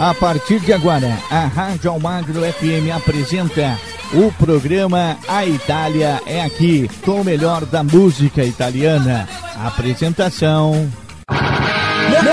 A 0.00 0.14
partir 0.14 0.60
de 0.60 0.72
agora, 0.72 1.14
a 1.30 1.44
Rádio 1.44 1.90
Almagro 1.90 2.40
FM 2.40 2.90
apresenta 2.96 3.78
o 4.14 4.32
programa 4.32 5.18
A 5.28 5.44
Itália 5.44 6.22
é 6.24 6.40
Aqui, 6.40 6.88
com 7.04 7.20
o 7.20 7.24
melhor 7.24 7.66
da 7.66 7.82
música 7.82 8.42
italiana. 8.42 9.28
Apresentação. 9.62 10.90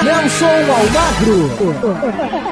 Nelson 0.02 0.46
Almagro. 0.46 2.47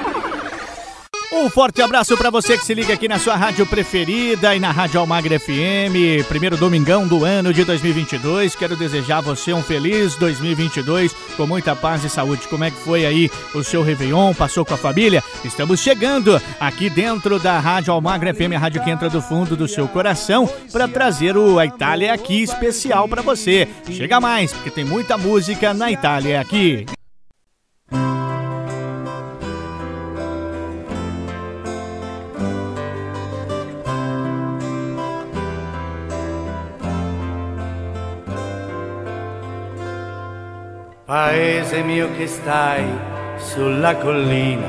Um 1.46 1.50
forte 1.50 1.80
abraço 1.80 2.18
para 2.18 2.32
você 2.32 2.58
que 2.58 2.66
se 2.66 2.74
liga 2.74 2.96
aqui 2.96 3.08
na 3.08 3.20
sua 3.20 3.36
rádio 3.36 3.68
preferida 3.68 4.56
e 4.56 4.60
na 4.60 4.72
Rádio 4.72 5.00
Almagre 5.00 5.38
FM. 5.38 6.26
Primeiro 6.28 6.58
domingão 6.58 7.08
do 7.08 7.24
ano 7.24 7.54
de 7.54 7.64
2022. 7.64 8.56
Quero 8.56 8.76
desejar 8.76 9.20
a 9.20 9.22
você 9.22 9.54
um 9.54 9.62
feliz 9.62 10.16
2022 10.16 11.14
com 11.38 11.46
muita 11.46 11.76
paz 11.76 12.04
e 12.04 12.10
saúde. 12.10 12.48
Como 12.48 12.64
é 12.64 12.72
que 12.72 12.78
foi 12.78 13.06
aí 13.06 13.30
o 13.54 13.64
seu 13.64 13.84
Réveillon? 13.84 14.34
Passou 14.34 14.66
com 14.66 14.74
a 14.74 14.78
família? 14.78 15.24
Estamos 15.44 15.82
chegando 15.82 16.42
aqui 16.60 16.90
dentro 16.90 17.38
da 17.38 17.60
Rádio 17.60 17.94
Almagre 17.94 18.34
FM, 18.34 18.56
a 18.56 18.60
rádio 18.60 18.84
que 18.84 18.90
entra 18.90 19.08
do 19.08 19.22
fundo 19.22 19.56
do 19.56 19.68
seu 19.68 19.88
coração, 19.88 20.50
para 20.72 20.88
trazer 20.88 21.38
o 21.38 21.60
A 21.60 21.66
Itália 21.68 22.12
aqui 22.12 22.42
especial 22.42 23.08
para 23.08 23.22
você. 23.22 23.68
Chega 23.92 24.20
mais, 24.20 24.52
porque 24.52 24.72
tem 24.72 24.84
muita 24.84 25.16
música 25.16 25.76
na 25.76 25.92
Itália 25.92 26.42
aqui. 26.42 26.88
Paese 41.06 41.84
mio 41.84 42.10
che 42.18 42.26
stai 42.26 42.84
sulla 43.38 43.96
collina, 43.98 44.66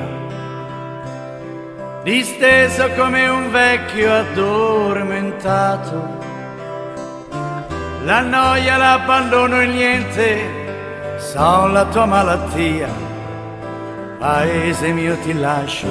disteso 2.02 2.90
come 2.90 3.26
un 3.26 3.50
vecchio 3.50 4.12
addormentato. 4.12 6.24
La 8.04 8.20
noia, 8.20 8.76
l'abbandono 8.76 9.62
e 9.62 9.66
niente 9.66 11.16
sono 11.16 11.68
la 11.68 11.86
tua 11.86 12.04
malattia. 12.04 12.88
Paese 14.18 14.92
mio 14.92 15.16
ti 15.20 15.32
lascio, 15.32 15.88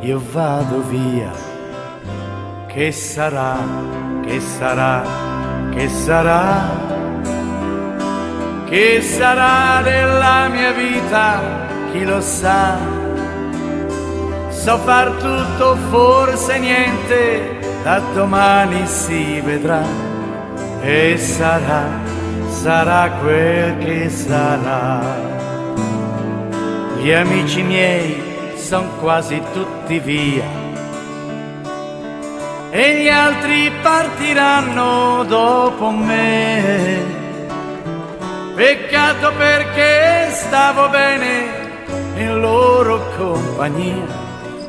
io 0.00 0.20
vado 0.32 0.82
via. 0.88 1.30
Che 2.66 2.90
sarà, 2.90 3.58
che 4.24 4.40
sarà, 4.40 5.04
che 5.70 5.88
sarà? 5.88 7.01
Che 8.72 9.02
sarà 9.02 9.82
della 9.82 10.48
mia 10.48 10.72
vita, 10.72 11.42
chi 11.92 12.06
lo 12.06 12.22
sa? 12.22 12.78
So 14.48 14.78
far 14.78 15.10
tutto, 15.20 15.76
forse 15.90 16.58
niente, 16.58 17.58
da 17.82 18.00
domani 18.14 18.86
si 18.86 19.42
vedrà. 19.42 19.84
E 20.80 21.18
sarà, 21.18 21.86
sarà 22.48 23.10
quel 23.20 23.76
che 23.76 24.08
sarà. 24.08 25.02
Gli 26.96 27.12
amici 27.12 27.60
miei 27.60 28.22
son 28.56 28.88
quasi 29.02 29.42
tutti 29.52 29.98
via. 29.98 30.48
E 32.70 33.02
gli 33.02 33.08
altri 33.10 33.70
partiranno 33.82 35.24
dopo 35.24 35.90
me 35.90 37.21
Peccato 38.54 39.32
perché 39.38 40.28
stavo 40.30 40.90
bene 40.90 41.70
in 42.16 42.38
loro 42.38 43.00
compagnia, 43.16 44.04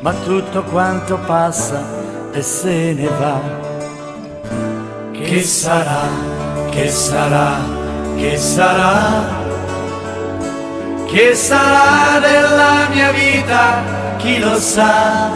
ma 0.00 0.10
tutto 0.24 0.62
quanto 0.62 1.18
passa 1.18 1.84
e 2.32 2.40
se 2.40 2.94
ne 2.94 3.08
va. 3.18 3.40
Che 5.12 5.42
sarà, 5.42 6.08
che 6.70 6.88
sarà, 6.88 7.56
che 8.16 8.38
sarà? 8.38 9.42
Che 11.04 11.34
sarà 11.34 12.18
della 12.20 12.88
mia 12.90 13.12
vita, 13.12 13.82
chi 14.16 14.38
lo 14.38 14.58
sa? 14.58 15.30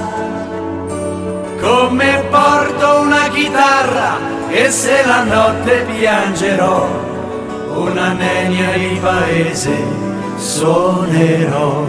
Come 1.61 2.25
porto 2.31 3.01
una 3.01 3.29
chitarra 3.29 4.17
e 4.49 4.71
se 4.71 5.05
la 5.05 5.23
notte 5.25 5.85
piangerò 5.85 7.08
una 7.81 8.13
nenia 8.13 8.73
di 8.77 8.99
paese 9.01 9.77
suonerò. 10.37 11.85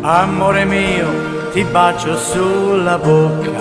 Amore 0.00 0.64
mio, 0.64 1.06
ti 1.52 1.64
bacio 1.64 2.16
sulla 2.16 2.98
bocca, 2.98 3.60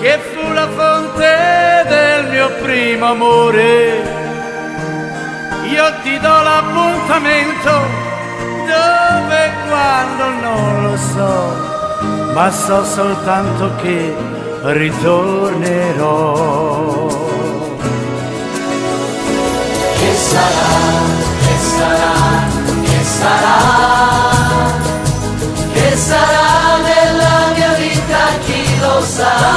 che 0.00 0.18
fu 0.30 0.52
la 0.52 0.68
fonte 0.68 1.84
del 1.88 2.28
mio 2.30 2.50
primo 2.62 3.06
amore. 3.06 4.18
Io 5.68 5.92
ti 6.02 6.18
do 6.18 6.42
l'appuntamento 6.42 7.72
dove 8.66 9.44
e 9.44 9.50
quando 9.68 10.24
non 10.42 10.82
lo 10.82 10.96
so, 10.96 12.34
ma 12.34 12.50
so 12.50 12.84
soltanto 12.84 13.70
che 13.80 14.14
ritornerò 14.62 16.20
sarà, 20.28 20.70
che 21.44 21.56
sarà, 21.72 22.14
che 22.82 23.04
sarà, 23.18 23.58
che 25.72 25.96
sarà 25.96 26.76
nella 26.88 27.52
mia 27.56 27.72
vita 27.74 28.22
chi 28.44 28.78
lo 28.80 29.00
sa. 29.02 29.49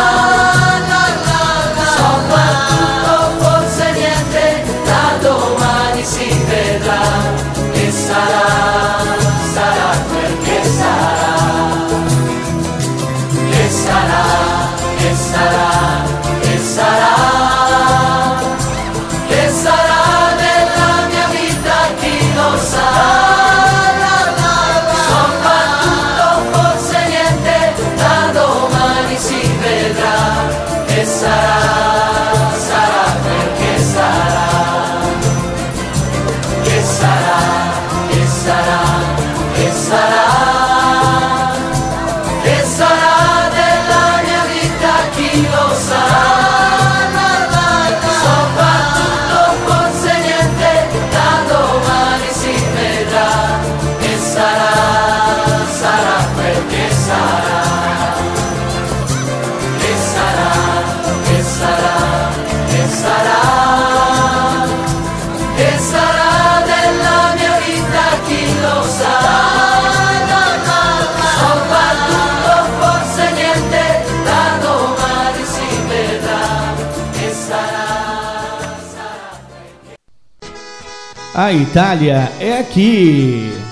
A 81.43 81.51
Itália 81.51 82.31
é 82.39 82.57
aqui. 82.57 83.62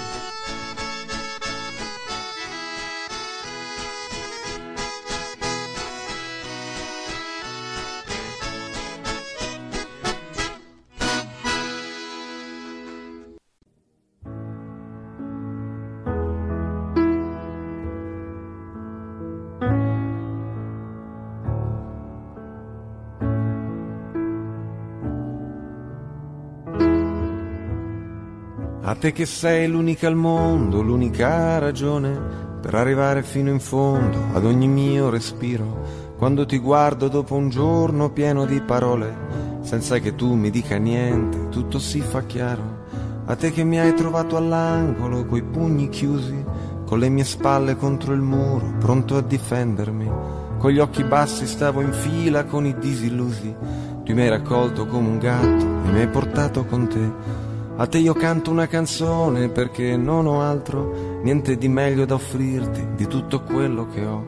Che 29.21 29.27
sei 29.27 29.67
l'unica 29.67 30.07
al 30.07 30.15
mondo, 30.15 30.81
l'unica 30.81 31.59
ragione 31.59 32.19
per 32.59 32.73
arrivare 32.73 33.21
fino 33.21 33.51
in 33.51 33.59
fondo 33.59 34.17
ad 34.33 34.43
ogni 34.45 34.67
mio 34.67 35.11
respiro. 35.11 36.15
Quando 36.17 36.47
ti 36.47 36.57
guardo 36.57 37.07
dopo 37.07 37.35
un 37.35 37.49
giorno 37.49 38.09
pieno 38.09 38.45
di 38.45 38.59
parole, 38.61 39.15
senza 39.61 39.99
che 39.99 40.15
tu 40.15 40.33
mi 40.33 40.49
dica 40.49 40.77
niente, 40.77 41.49
tutto 41.49 41.77
si 41.77 42.01
fa 42.01 42.23
chiaro. 42.23 42.79
A 43.25 43.35
te 43.35 43.51
che 43.51 43.63
mi 43.63 43.79
hai 43.79 43.93
trovato 43.93 44.37
all'angolo, 44.37 45.23
coi 45.27 45.43
pugni 45.43 45.89
chiusi, 45.89 46.43
con 46.83 46.97
le 46.97 47.09
mie 47.09 47.23
spalle 47.23 47.75
contro 47.75 48.13
il 48.13 48.21
muro, 48.21 48.73
pronto 48.79 49.17
a 49.17 49.21
difendermi. 49.21 50.11
Con 50.57 50.71
gli 50.71 50.79
occhi 50.79 51.03
bassi 51.03 51.45
stavo 51.45 51.81
in 51.81 51.93
fila 51.93 52.45
con 52.45 52.65
i 52.65 52.75
disillusi. 52.75 53.55
Tu 54.03 54.13
mi 54.15 54.21
hai 54.21 54.29
raccolto 54.29 54.87
come 54.87 55.09
un 55.09 55.19
gatto 55.19 55.63
e 55.85 55.91
mi 55.91 55.99
hai 55.99 56.07
portato 56.07 56.65
con 56.65 56.87
te. 56.87 57.40
A 57.77 57.87
te 57.87 57.97
io 57.97 58.13
canto 58.13 58.51
una 58.51 58.67
canzone 58.67 59.49
perché 59.49 59.97
non 59.97 60.27
ho 60.27 60.41
altro, 60.41 61.19
niente 61.23 61.57
di 61.57 61.67
meglio 61.67 62.05
da 62.05 62.13
offrirti 62.13 62.89
di 62.95 63.07
tutto 63.07 63.41
quello 63.41 63.87
che 63.87 64.05
ho. 64.05 64.23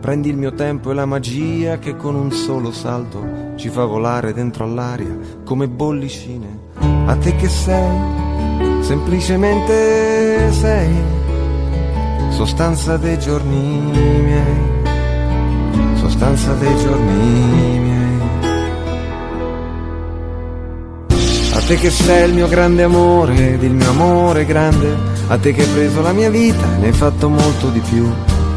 Prendi 0.00 0.30
il 0.30 0.36
mio 0.36 0.52
tempo 0.52 0.90
e 0.90 0.94
la 0.94 1.04
magia 1.04 1.78
che 1.78 1.96
con 1.96 2.14
un 2.14 2.30
solo 2.30 2.70
salto 2.70 3.52
ci 3.56 3.68
fa 3.68 3.84
volare 3.84 4.32
dentro 4.32 4.64
all'aria 4.64 5.16
come 5.44 5.68
bollicine. 5.68 6.60
A 7.06 7.16
te 7.16 7.34
che 7.36 7.48
sei, 7.48 7.98
semplicemente 8.80 10.50
sei, 10.52 10.94
sostanza 12.30 12.96
dei 12.96 13.18
giorni 13.18 13.80
miei, 14.22 14.58
sostanza 15.94 16.54
dei 16.54 16.76
giorni 16.76 17.12
miei. 17.12 17.73
Te 21.66 21.76
che 21.76 21.90
sei 21.90 22.28
il 22.28 22.34
mio 22.34 22.46
grande 22.46 22.82
amore 22.82 23.54
ed 23.54 23.62
il 23.62 23.72
mio 23.72 23.88
amore 23.88 24.44
grande, 24.44 24.94
a 25.28 25.38
te 25.38 25.54
che 25.54 25.62
hai 25.62 25.68
preso 25.68 26.02
la 26.02 26.12
mia 26.12 26.28
vita 26.28 26.62
e 26.62 26.78
ne 26.78 26.86
hai 26.88 26.92
fatto 26.92 27.30
molto 27.30 27.70
di 27.70 27.80
più, 27.80 28.06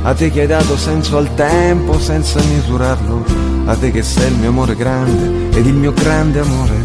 a 0.01 0.13
te 0.13 0.29
che 0.29 0.41
hai 0.41 0.47
dato 0.47 0.75
senso 0.75 1.15
al 1.15 1.33
tempo 1.33 1.97
senza 1.99 2.41
misurarlo, 2.43 3.23
a 3.65 3.75
te 3.75 3.91
che 3.91 4.03
sei 4.03 4.29
il 4.29 4.37
mio 4.37 4.49
amore 4.49 4.75
grande 4.75 5.57
ed 5.57 5.65
il 5.65 5.73
mio 5.73 5.93
grande 5.93 6.41
amore, 6.41 6.75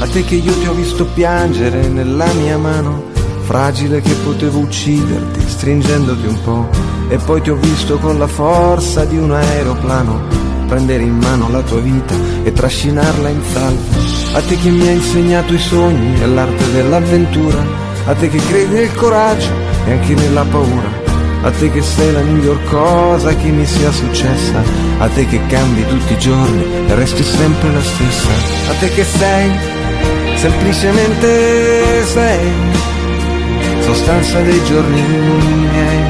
a 0.00 0.06
te 0.08 0.24
che 0.24 0.34
io 0.34 0.52
ti 0.58 0.66
ho 0.66 0.74
visto 0.74 1.06
piangere 1.14 1.86
nella 1.86 2.26
mia 2.32 2.58
mano, 2.58 3.04
fragile 3.42 4.00
che 4.00 4.14
potevo 4.24 4.58
ucciderti 4.58 5.48
stringendoti 5.48 6.26
un 6.26 6.42
po', 6.42 6.68
e 7.08 7.18
poi 7.18 7.40
ti 7.40 7.50
ho 7.50 7.56
visto 7.56 7.98
con 7.98 8.18
la 8.18 8.26
forza 8.26 9.04
di 9.04 9.16
un 9.16 9.30
aeroplano 9.30 10.47
prendere 10.68 11.02
in 11.02 11.16
mano 11.16 11.48
la 11.50 11.62
tua 11.62 11.80
vita 11.80 12.14
e 12.44 12.52
trascinarla 12.52 13.28
in 13.30 13.42
salvo. 13.52 13.82
A 14.34 14.42
te 14.42 14.56
che 14.56 14.68
mi 14.68 14.86
hai 14.86 14.96
insegnato 14.96 15.54
i 15.54 15.58
sogni 15.58 16.20
e 16.20 16.26
l'arte 16.26 16.70
dell'avventura, 16.72 17.64
a 18.04 18.14
te 18.14 18.28
che 18.28 18.38
credi 18.38 18.74
nel 18.74 18.94
coraggio 18.94 19.50
e 19.86 19.92
anche 19.92 20.14
nella 20.14 20.44
paura. 20.44 21.06
A 21.42 21.50
te 21.52 21.70
che 21.70 21.82
sei 21.82 22.12
la 22.12 22.20
miglior 22.20 22.62
cosa 22.64 23.34
che 23.34 23.48
mi 23.48 23.64
sia 23.64 23.90
successa, 23.90 24.62
a 24.98 25.08
te 25.08 25.24
che 25.26 25.40
cambi 25.46 25.86
tutti 25.86 26.12
i 26.12 26.18
giorni 26.18 26.64
e 26.86 26.94
resti 26.94 27.22
sempre 27.22 27.72
la 27.72 27.82
stessa, 27.82 28.28
a 28.70 28.74
te 28.80 28.90
che 28.90 29.04
sei, 29.04 29.50
semplicemente 30.34 32.04
sei, 32.04 32.50
sostanza 33.80 34.40
dei 34.40 34.64
giorni 34.64 35.00
miei, 35.00 36.02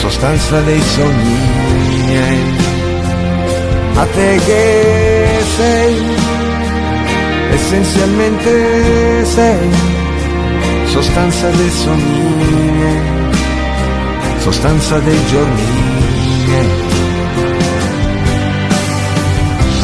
sostanza 0.00 0.60
dei 0.62 0.80
sogni 0.80 1.36
miei 2.06 2.76
a 4.00 4.06
te 4.06 4.40
che 4.46 5.44
sei, 5.56 6.16
essenzialmente 7.50 9.24
sei, 9.24 9.70
sostanza 10.84 11.48
dei 11.50 11.70
sogni 11.70 12.70
miei, 12.70 13.00
sostanza 14.38 14.98
dei 15.00 15.26
giorni. 15.26 15.62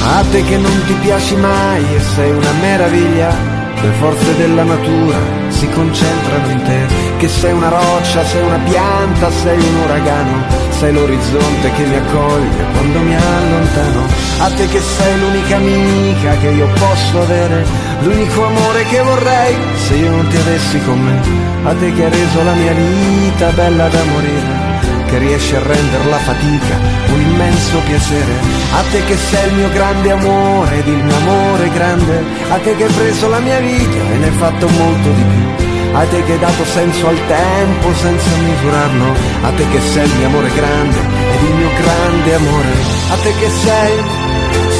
A 0.06 0.22
te 0.30 0.44
che 0.44 0.58
non 0.58 0.82
ti 0.86 0.92
piaci 1.00 1.34
mai 1.34 1.82
e 1.96 2.00
sei 2.14 2.30
una 2.30 2.52
meraviglia, 2.60 3.34
le 3.82 3.90
forze 3.98 4.36
della 4.36 4.62
natura 4.62 5.18
si 5.48 5.68
concentrano 5.70 6.50
in 6.52 6.62
te, 6.62 6.86
che 7.18 7.28
sei 7.28 7.52
una 7.52 7.68
roccia, 7.68 8.24
sei 8.24 8.42
una 8.42 8.58
pianta, 8.58 9.30
sei 9.42 9.58
un 9.58 9.74
uragano 9.82 10.63
sei 10.84 10.92
l'orizzonte 10.92 11.72
che 11.72 11.84
mi 11.86 11.96
accoglie 11.96 12.64
quando 12.72 12.98
mi 12.98 13.16
allontano. 13.16 14.06
A 14.40 14.50
te 14.50 14.68
che 14.68 14.80
sei 14.80 15.18
l'unica 15.18 15.56
amica 15.56 16.36
che 16.36 16.48
io 16.48 16.68
posso 16.74 17.22
avere, 17.22 17.64
l'unico 18.00 18.44
amore 18.44 18.84
che 18.84 19.00
vorrei 19.00 19.56
se 19.76 19.94
io 19.94 20.10
non 20.10 20.28
ti 20.28 20.36
avessi 20.36 20.78
con 20.84 21.00
me. 21.00 21.20
A 21.64 21.72
te 21.72 21.90
che 21.94 22.04
hai 22.04 22.10
reso 22.10 22.42
la 22.42 22.52
mia 22.52 22.72
vita 22.72 23.48
bella 23.52 23.88
da 23.88 24.04
morire 24.04 24.72
che 25.06 25.18
riesci 25.18 25.54
a 25.54 25.62
rendere 25.62 26.04
la 26.04 26.18
fatica 26.18 26.76
un 27.14 27.20
immenso 27.20 27.78
piacere. 27.86 28.34
A 28.74 28.82
te 28.90 29.04
che 29.04 29.16
sei 29.16 29.48
il 29.48 29.54
mio 29.54 29.70
grande 29.72 30.10
amore 30.10 30.78
ed 30.78 30.86
il 30.86 31.02
mio 31.02 31.16
amore 31.16 31.70
grande, 31.70 32.22
a 32.50 32.56
te 32.58 32.76
che 32.76 32.84
hai 32.84 32.92
preso 32.92 33.28
la 33.28 33.38
mia 33.38 33.58
vita 33.58 34.02
e 34.12 34.16
ne 34.18 34.26
hai 34.26 34.36
fatto 34.36 34.68
molto 34.68 35.08
di 35.12 35.22
più 35.22 35.73
a 35.94 36.04
te 36.06 36.24
che 36.24 36.32
hai 36.32 36.38
dato 36.38 36.64
senso 36.64 37.06
al 37.06 37.26
tempo 37.26 37.94
senza 37.94 38.36
misurarlo, 38.36 39.14
a 39.42 39.50
te 39.50 39.64
che 39.68 39.80
sei 39.80 40.04
il 40.04 40.14
mio 40.16 40.26
amore 40.26 40.50
grande 40.52 40.98
ed 40.98 41.42
il 41.42 41.54
mio 41.54 41.70
grande 41.80 42.34
amore, 42.34 42.72
a 43.10 43.16
te 43.22 43.32
che 43.38 43.48
sei, 43.48 43.92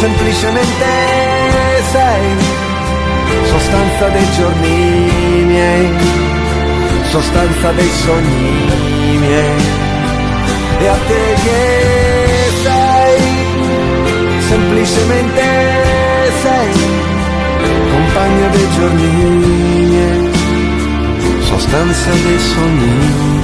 semplicemente 0.01 0.87
sei, 1.93 2.27
sostanza 3.45 4.09
dei 4.09 4.31
giorni 4.33 5.45
miei, 5.45 5.93
sostanza 7.11 7.71
dei 7.73 7.91
sogni 7.91 9.19
miei, 9.19 9.63
e 10.81 10.89
a 10.89 10.99
te 11.07 11.35
che 11.45 11.63
sei, 12.65 13.23
semplicemente 14.49 15.43
sei, 16.43 16.73
compagno 17.93 18.49
dei 18.49 18.69
giorni 18.77 19.07
miei 19.07 19.64
sostanza 21.55 22.11
dei 22.11 22.39
sogni 22.41 23.44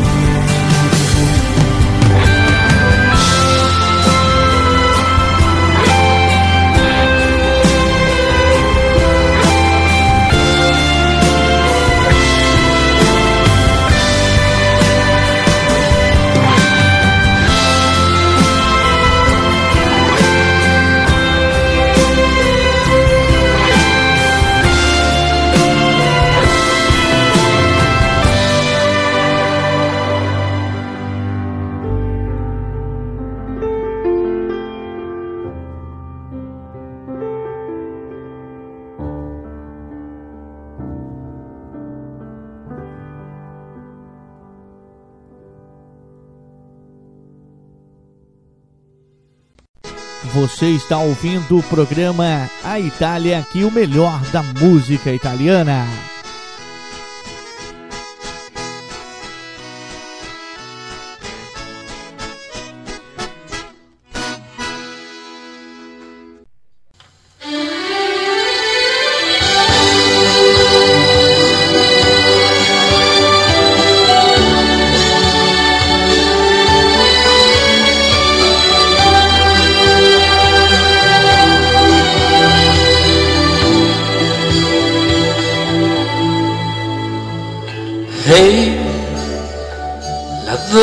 Você 50.40 50.68
está 50.70 50.96
ouvindo 50.96 51.58
o 51.58 51.62
programa 51.62 52.48
A 52.64 52.80
Itália, 52.80 53.40
aqui 53.40 53.62
o 53.62 53.70
melhor 53.70 54.22
da 54.32 54.42
música 54.42 55.12
italiana. 55.12 55.86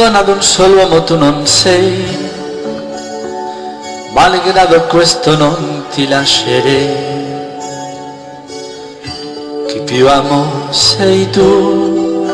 Donna 0.07 0.21
d'un 0.21 0.41
solo 0.41 0.77
uomo 0.77 1.03
tu 1.03 1.17
non 1.17 1.45
sei, 1.45 2.01
malgrado 4.13 4.83
questo 4.83 5.35
non 5.35 5.83
ti 5.91 6.07
lascerei. 6.07 7.15
Chi 9.67 9.81
più 9.81 10.07
amo 10.07 10.67
sei 10.69 11.29
tu. 11.29 12.25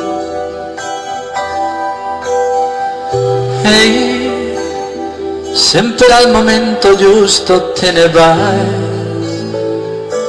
Ehi, 3.64 4.56
sempre 5.54 6.14
al 6.14 6.30
momento 6.30 6.96
giusto 6.96 7.72
te 7.72 7.92
ne 7.92 8.08
vai, 8.10 8.68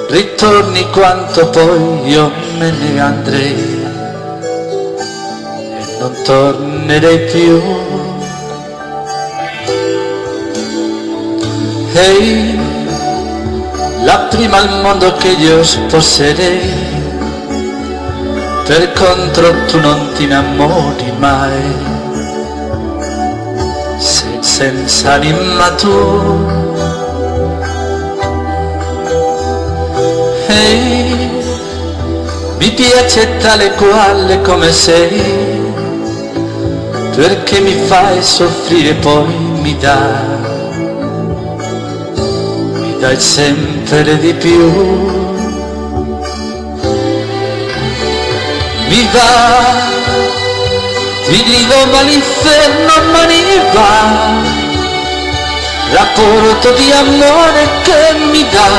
ritorni 0.08 0.88
quanto 0.90 1.48
poi 1.48 2.08
io 2.08 2.32
me 2.56 2.70
ne 2.70 3.00
andrei 3.00 3.82
e 5.80 5.96
non 5.98 6.14
tornerei 6.24 6.73
più. 7.30 7.62
Ehi, 11.94 12.58
la 14.04 14.18
prima 14.30 14.58
al 14.58 14.80
mondo 14.82 15.14
che 15.14 15.28
io 15.28 15.62
sposerei 15.62 16.92
per 18.66 18.92
contro 18.92 19.64
tu 19.66 19.78
non 19.80 20.12
ti 20.14 20.24
innamori 20.24 21.12
mai, 21.18 21.74
sei 23.98 24.38
senza 24.40 25.12
anima 25.12 25.70
tu. 25.72 26.52
Ehi, 30.48 31.30
mi 32.58 32.70
piace 32.70 33.36
tale 33.38 33.72
quale 33.72 34.40
come 34.42 34.72
sei, 34.72 35.43
perché 37.14 37.60
mi 37.60 37.74
fai 37.86 38.22
soffrire 38.22 38.94
poi 38.94 39.34
mi 39.62 39.76
dai, 39.78 40.24
mi 42.72 42.96
dai 42.98 43.20
sempre 43.20 44.18
di 44.18 44.34
più. 44.34 45.32
mi 48.94 49.08
va, 49.12 49.74
ti 51.26 51.42
grido 51.42 51.86
ma 51.90 52.00
l'inferno 52.02 52.92
ma 53.10 53.26
mi 53.26 53.42
va, 53.72 53.92
rapporto 55.90 56.70
di 56.74 56.92
amore 56.92 57.68
che 57.82 58.14
mi 58.30 58.46
dà, 58.50 58.70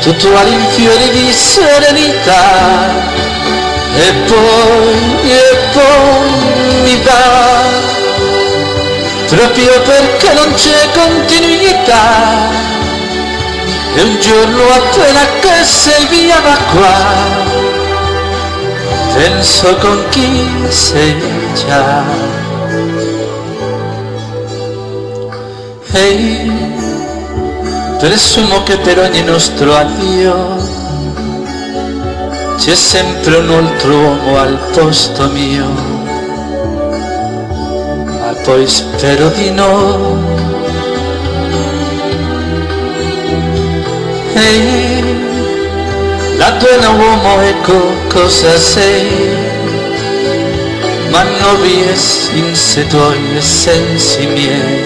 tutto 0.00 0.36
all'infiore 0.36 1.10
di 1.10 1.32
serenità, 1.32 3.17
poi, 4.26 5.30
e 5.30 5.58
va, 7.02 7.62
proprio 9.26 9.80
perché 9.82 10.32
non 10.34 10.52
c'è 10.54 10.88
continuità, 10.92 12.06
e 13.94 14.02
un 14.02 14.20
giorno 14.20 14.62
appena 14.70 15.20
che 15.40 15.64
sei 15.64 16.06
via 16.06 16.38
da 16.40 16.56
qua, 16.72 16.96
penso 19.14 19.74
con 19.76 20.04
chi 20.10 20.48
sei 20.68 21.16
già. 21.66 22.04
Ehi, 25.90 26.52
presumo 27.98 28.62
che 28.62 28.76
per 28.76 28.98
ogni 28.98 29.22
nostro 29.22 29.74
addio 29.74 30.67
c'è 32.58 32.74
sempre 32.74 33.36
un 33.36 33.50
altro 33.50 33.96
uomo 33.96 34.36
al 34.36 34.58
posto 34.72 35.28
mio, 35.28 35.68
ma 38.04 38.34
poi 38.42 38.66
spero 38.66 39.28
di 39.28 39.50
no. 39.52 40.18
Ehi, 44.34 45.02
la 46.36 46.50
donna 46.50 46.90
uomo 46.90 47.40
ecco 47.42 47.92
cosa 48.08 48.58
sei, 48.58 49.36
ma 51.10 51.22
non 51.22 51.62
riesco 51.62 52.34
in 52.34 52.56
se 52.56 52.86
tuoi 52.88 53.40
sensi 53.40 54.26
miei, 54.26 54.82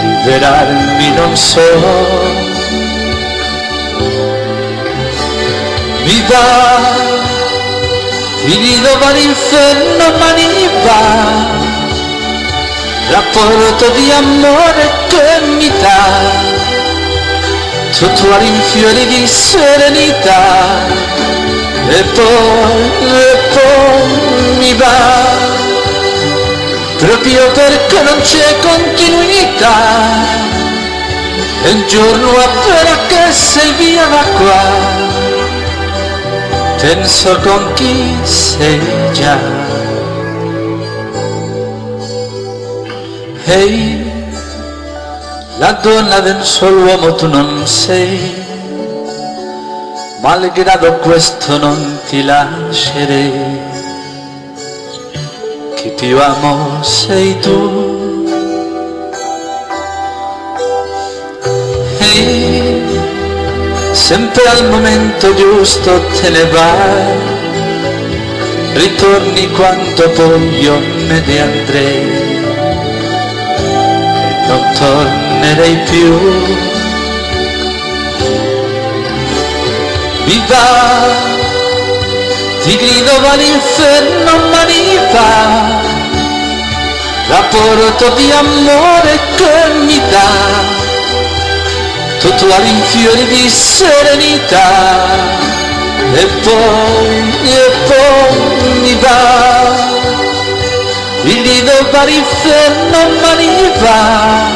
liberarmi 0.00 1.14
non 1.16 1.36
so. 1.36 2.39
Ti 6.10 6.26
grido 8.58 8.98
va 8.98 9.10
l'inferno 9.10 10.18
ma 10.18 10.32
mi 10.32 10.68
va, 10.82 11.02
rapporto 13.10 13.88
di 13.90 14.10
amore 14.10 14.90
che 15.06 15.40
mi 15.46 15.70
dà. 15.80 16.08
Tutto 17.96 18.34
all'infiore 18.34 19.06
di 19.06 19.24
serenità. 19.24 20.84
E 21.88 22.02
poi, 22.02 22.90
e 23.04 23.38
poi 23.54 24.56
mi 24.58 24.74
va. 24.74 25.28
Proprio 26.96 27.50
perché 27.52 28.02
non 28.02 28.20
c'è 28.20 28.56
continuità. 28.58 29.76
E 31.62 31.70
un 31.70 31.86
giorno 31.86 32.30
appena 32.30 32.98
che 33.06 33.32
sei 33.32 33.72
via 33.74 34.06
da 34.06 34.24
qua 34.36 35.29
penso 36.80 37.38
con 37.40 37.72
chi 37.74 38.16
sei 38.24 38.80
già 39.12 39.38
ehi 43.44 44.10
la 45.60 45.72
donna 45.72 46.20
del 46.20 46.42
solo 46.42 46.84
uomo 46.84 47.14
tu 47.16 47.26
non 47.28 47.66
sei, 47.66 48.32
malgrado 50.22 50.94
questo 51.00 51.58
non 51.58 51.98
ti 52.08 52.24
lascerei, 52.24 53.60
chi 55.74 55.90
più 55.90 56.18
amo 56.18 56.82
sei 56.82 57.38
tu. 57.40 58.24
E 61.98 62.39
sempre 64.10 64.42
al 64.48 64.68
momento 64.68 65.32
giusto 65.36 66.04
te 66.20 66.30
ne 66.30 66.44
vai, 66.46 67.16
ritorni 68.72 69.48
quanto 69.52 70.10
poi 70.10 70.58
io 70.58 70.76
me 71.06 71.22
ne 71.24 71.40
andrei. 71.40 72.40
Non 74.48 74.72
tornerei 74.76 75.76
più. 75.88 76.10
Mi 80.24 80.42
va, 80.48 81.06
ti 82.64 82.76
grido 82.76 83.20
va 83.20 83.34
l'inferno 83.36 84.32
ma 84.50 84.64
mi 84.64 84.98
di 88.16 88.28
amore 88.32 89.20
che 89.36 89.54
mi 89.84 90.00
dà, 90.10 90.79
tutto 92.20 92.54
all'infiore 92.54 93.26
di 93.26 93.48
serenità, 93.48 95.08
e 96.12 96.26
poi, 96.42 97.34
e 97.44 97.70
poi 97.86 98.38
mi 98.80 98.94
va. 99.00 99.88
Il 101.22 101.40
nido 101.40 101.72
va 101.90 102.04
l'inferno 102.04 102.98
ma 103.20 103.34
mi 103.36 103.70
va, 103.78 104.48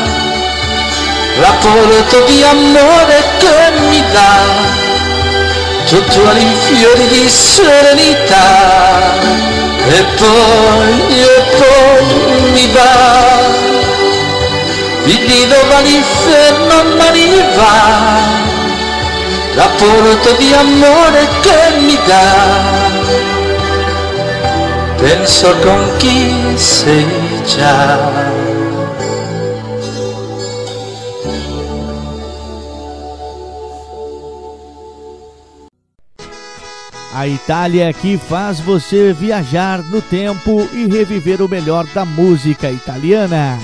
rapporto 1.41 2.21
di 2.27 2.43
amore 2.43 3.23
che 3.39 3.73
mi 3.89 4.03
dà, 4.13 4.39
tutto 5.87 6.29
all'infiore 6.29 7.07
di 7.09 7.29
serenità, 7.29 9.13
e 9.89 10.05
poi, 10.17 11.23
e 11.23 11.45
poi 11.57 12.05
mi 12.53 12.67
va, 12.73 13.64
il 15.07 15.21
nido 15.27 15.57
va 15.69 15.81
l'inferno 15.81 16.97
ma 16.97 17.11
mi 17.11 17.43
va, 17.57 18.19
rapporto 19.55 20.33
di 20.39 20.53
amore 20.53 21.29
che 21.43 21.81
mi 21.81 21.99
dà, 22.07 22.33
penso 24.97 25.55
con 25.59 25.97
chi 25.99 26.57
sei 26.57 27.07
già. 27.45 28.53
A 37.17 37.29
Itália 37.29 37.91
é 37.91 37.93
que 37.93 38.19
faz 38.19 38.59
você 38.59 39.13
viajar 39.13 39.79
no 39.85 40.03
tempo 40.03 40.69
e 40.73 40.87
reviver 40.87 41.41
o 41.41 41.49
melhor 41.49 41.87
da 41.95 42.05
música 42.05 42.69
italiana. 42.71 43.57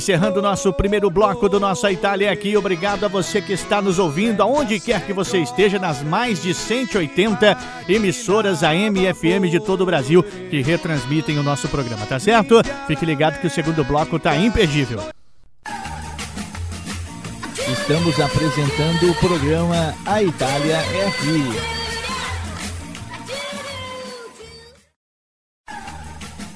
Encerrando 0.00 0.40
nosso 0.40 0.72
primeiro 0.72 1.10
bloco 1.10 1.46
do 1.46 1.60
Nossa 1.60 1.92
Itália 1.92 2.32
aqui. 2.32 2.56
Obrigado 2.56 3.04
a 3.04 3.08
você 3.08 3.42
que 3.42 3.52
está 3.52 3.82
nos 3.82 3.98
ouvindo, 3.98 4.42
aonde 4.42 4.80
quer 4.80 5.04
que 5.04 5.12
você 5.12 5.36
esteja, 5.42 5.78
nas 5.78 6.02
mais 6.02 6.42
de 6.42 6.54
180 6.54 7.58
emissoras 7.86 8.62
AM 8.62 8.98
e 8.98 9.12
FM 9.12 9.50
de 9.50 9.60
todo 9.60 9.82
o 9.82 9.84
Brasil 9.84 10.22
que 10.22 10.62
retransmitem 10.62 11.38
o 11.38 11.42
nosso 11.42 11.68
programa, 11.68 12.06
tá 12.06 12.18
certo? 12.18 12.62
Fique 12.86 13.04
ligado 13.04 13.38
que 13.42 13.46
o 13.46 13.50
segundo 13.50 13.84
bloco 13.84 14.18
tá 14.18 14.34
imperdível. 14.38 15.02
Estamos 17.70 18.18
apresentando 18.18 19.10
o 19.10 19.14
programa 19.16 19.94
A 20.06 20.22
Itália 20.22 20.76
é 20.76 21.08
Aqui. 21.08 21.80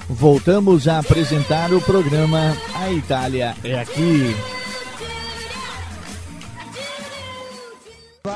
Voltamos 0.08 0.86
a 0.86 1.00
apresentar 1.00 1.72
o 1.72 1.80
programa 1.80 2.56
A 2.84 2.92
Itália 2.92 3.56
é 3.64 3.78
Aqui. 3.78 4.36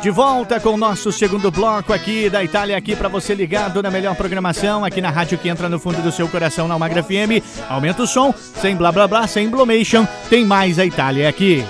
De 0.01 0.09
volta 0.09 0.59
com 0.59 0.71
o 0.71 0.77
nosso 0.79 1.13
segundo 1.13 1.51
bloco 1.51 1.93
aqui 1.93 2.31
da 2.31 2.43
Itália, 2.43 2.75
aqui 2.75 2.97
para 2.97 3.11
você 3.11 3.35
ligado 3.35 3.83
na 3.83 3.91
melhor 3.91 4.17
programação, 4.17 4.87
aqui 4.87 5.03
na 5.03 5.11
rádio 5.11 5.37
que 5.37 5.51
entra 5.51 5.69
no 5.69 5.79
fundo 5.79 6.01
do 6.01 6.11
seu 6.11 6.27
coração, 6.29 6.67
na 6.67 6.73
Almagra 6.73 7.03
FM. 7.03 7.45
Aumenta 7.69 8.05
o 8.05 8.07
som, 8.07 8.33
sem 8.33 8.75
blá 8.75 8.91
blá 8.91 9.07
blá, 9.07 9.27
sem 9.27 9.51
blomation, 9.51 10.07
tem 10.31 10.47
mais 10.47 10.79
a 10.79 10.87
Itália 10.87 11.29
aqui. 11.29 11.67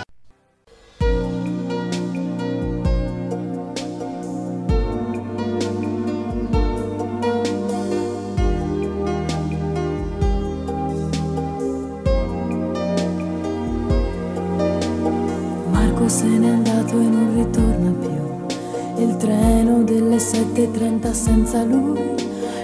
7.30 21.09 21.12
senza 21.12 21.62
lui 21.64 22.14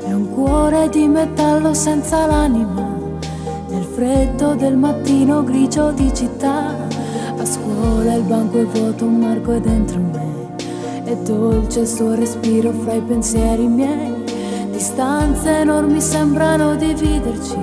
è 0.06 0.12
un 0.12 0.28
cuore 0.30 0.88
di 0.90 1.08
metallo 1.08 1.72
senza 1.72 2.26
l'anima. 2.26 2.92
Nel 3.68 3.84
freddo 3.84 4.54
del 4.54 4.76
mattino 4.76 5.42
grigio 5.42 5.90
di 5.92 6.12
città, 6.14 6.76
a 7.36 7.44
scuola 7.44 8.14
il 8.14 8.22
banco 8.22 8.60
è 8.60 8.64
vuoto, 8.64 9.06
un 9.06 9.18
Marco 9.18 9.52
è 9.52 9.60
dentro 9.60 9.98
me. 9.98 10.54
È 11.04 11.16
dolce 11.16 11.80
il 11.80 11.88
suo 11.88 12.14
respiro 12.14 12.72
fra 12.72 12.94
i 12.94 13.00
pensieri 13.00 13.66
miei. 13.66 14.12
Distanze 14.70 15.58
enormi 15.58 16.00
sembrano 16.00 16.74
dividerci, 16.74 17.56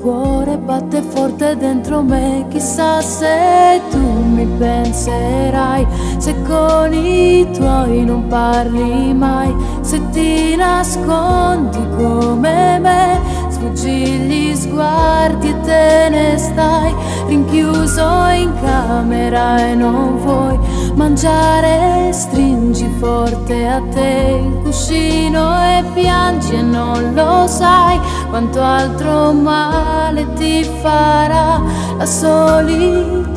cuore 0.00 0.56
batte 0.56 1.02
forte 1.02 1.56
dentro 1.56 2.02
me. 2.02 2.46
Chissà 2.48 3.00
se 3.00 3.80
tu 3.90 3.98
mi 3.98 4.46
penserai, 4.58 5.86
se 6.18 6.34
con 6.42 6.92
i 6.92 7.48
tuoi 7.52 8.04
non 8.04 8.26
parli 8.28 9.12
mai, 9.14 9.54
se 9.82 10.00
ti 10.10 10.56
nascondi 10.56 11.78
come 11.96 12.78
me, 12.78 13.20
sfuggi 13.48 14.18
gli 14.26 14.54
sguardi 14.54 15.48
e 15.48 15.60
te 15.60 16.08
ne 16.10 16.38
stai 16.38 16.94
rinchiuso 17.30 18.26
in 18.34 18.52
camera 18.60 19.68
e 19.68 19.74
non 19.76 20.16
vuoi 20.18 20.58
mangiare, 20.94 22.12
stringi 22.12 22.92
forte 22.98 23.68
a 23.68 23.80
te 23.92 24.42
il 24.44 24.60
cuscino 24.64 25.56
e 25.62 25.84
piangi 25.94 26.54
e 26.54 26.62
non 26.62 27.14
lo 27.14 27.46
sai 27.46 28.00
quanto 28.28 28.60
altro 28.60 29.32
male 29.32 30.26
ti 30.34 30.64
farà 30.82 31.62
la 31.96 32.06
solitudine. 32.06 33.28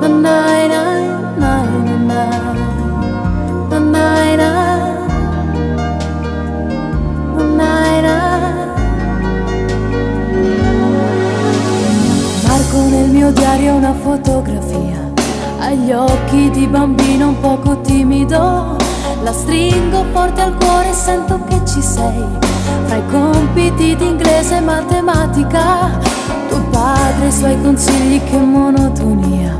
Na, 0.00 0.08
na, 0.08 0.66
na, 0.66 1.72
Marco 7.32 7.42
nel 7.44 8.51
mio 13.22 13.30
diario 13.30 13.74
una 13.74 13.94
fotografia. 13.94 15.12
Agli 15.60 15.92
occhi 15.92 16.50
di 16.50 16.66
bambino 16.66 17.28
un 17.28 17.38
poco 17.38 17.80
timido. 17.82 18.76
La 19.22 19.32
stringo 19.32 20.04
forte 20.12 20.40
al 20.40 20.56
cuore 20.56 20.90
e 20.90 20.92
sento 20.92 21.38
che 21.46 21.60
ci 21.64 21.80
sei. 21.80 22.24
Fra 22.86 22.96
i 22.96 23.02
compiti 23.08 23.94
di 23.94 24.06
inglese 24.06 24.56
e 24.56 24.60
matematica 24.60 26.00
tuo 26.48 26.62
padre 26.70 27.26
e 27.26 27.28
i 27.28 27.32
suoi 27.32 27.62
consigli 27.62 28.20
che 28.24 28.38
monotonia. 28.38 29.56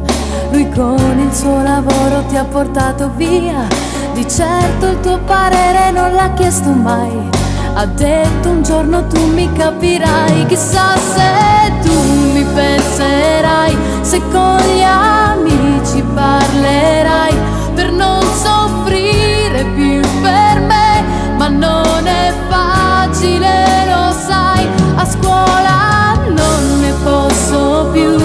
Lui 0.50 0.68
con 0.70 1.20
il 1.20 1.32
suo 1.32 1.62
lavoro 1.62 2.24
ti 2.26 2.36
ha 2.36 2.44
portato 2.44 3.12
via. 3.14 3.68
Di 4.12 4.28
certo 4.28 4.88
il 4.88 4.98
tuo 4.98 5.20
parere 5.20 5.92
non 5.92 6.12
l'ha 6.14 6.32
chiesto 6.32 6.70
mai. 6.70 7.31
Ha 7.74 7.86
detto 7.86 8.50
un 8.50 8.62
giorno 8.62 9.06
tu 9.06 9.26
mi 9.28 9.50
capirai, 9.50 10.44
chissà 10.46 10.94
se 10.96 11.72
tu 11.82 11.92
mi 12.32 12.44
penserai, 12.44 13.76
se 14.02 14.20
con 14.30 14.58
gli 14.58 14.82
amici 14.82 16.02
parlerai 16.14 17.34
per 17.74 17.90
non 17.90 18.20
soffrire 18.22 19.64
più 19.74 20.02
per 20.20 20.60
me, 20.60 21.02
ma 21.38 21.48
non 21.48 22.06
è 22.06 22.34
facile, 22.48 23.64
lo 23.86 24.12
sai, 24.12 24.68
a 24.96 25.06
scuola 25.06 26.18
non 26.28 26.78
ne 26.78 26.92
posso 27.02 27.88
più 27.90 28.16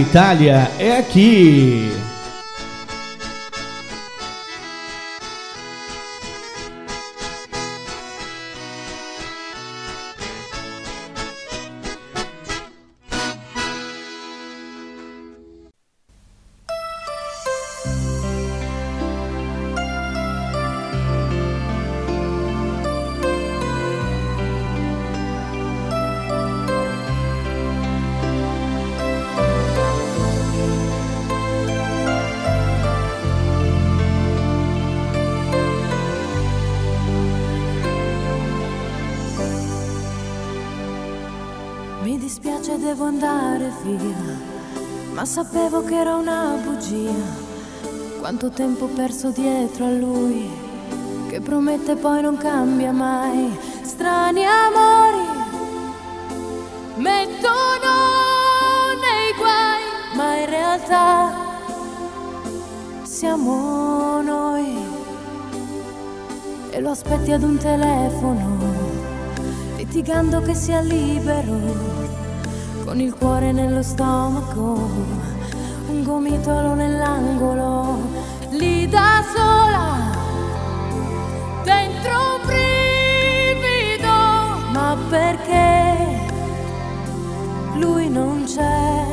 Itália 0.00 0.70
é 0.78 0.96
aqui. 0.98 2.01
Tempo 48.54 48.86
perso 48.86 49.30
dietro 49.30 49.86
a 49.86 49.90
lui, 49.90 50.48
che 51.28 51.40
promette 51.40 51.96
poi 51.96 52.20
non 52.20 52.36
cambia 52.36 52.92
mai. 52.92 53.56
Strani 53.82 54.44
amori 54.44 55.26
mettono 56.96 57.92
nei 59.00 59.32
guai, 59.38 59.82
ma 60.16 60.36
in 60.36 60.50
realtà 60.50 61.32
siamo 63.02 64.20
noi. 64.20 64.76
E 66.70 66.80
lo 66.80 66.90
aspetti 66.90 67.32
ad 67.32 67.42
un 67.42 67.56
telefono, 67.56 68.58
litigando 69.76 70.40
che 70.42 70.54
sia 70.54 70.80
libero 70.80 72.00
con 72.84 73.00
il 73.00 73.14
cuore 73.14 73.52
nello 73.52 73.82
stomaco, 73.82 74.90
un 75.88 76.02
gomitolo 76.02 76.74
nell'angolo, 76.74 78.21
da 78.92 79.24
sola, 79.34 80.10
dentro 81.64 82.12
un 82.34 82.40
brivido, 82.44 84.14
ma 84.70 84.94
perché 85.08 86.28
lui 87.76 88.10
non 88.10 88.44
c'è? 88.44 89.06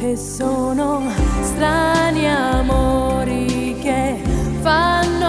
E 0.00 0.16
sono 0.16 1.02
strani 1.42 2.28
amori 2.28 3.78
che 3.80 4.20
fanno 4.60 5.21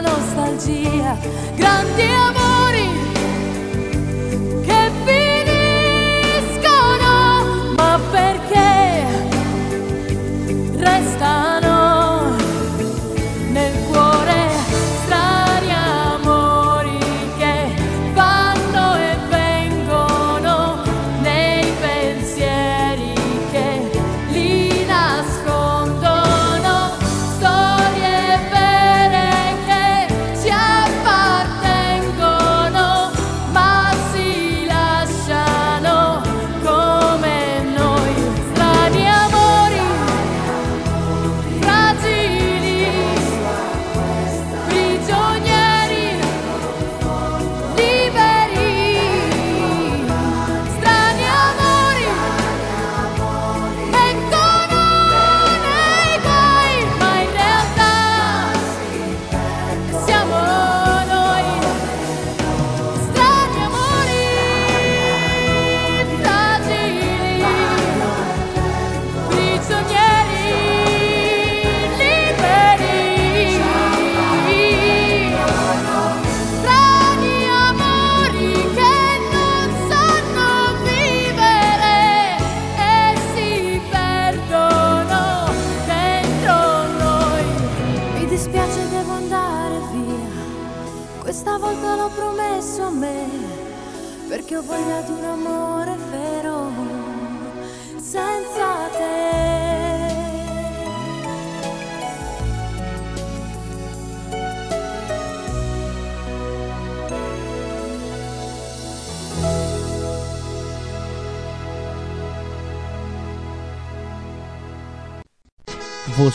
nostalgia. 0.00 1.16
Grandi 1.54 2.02
amori 2.02 2.39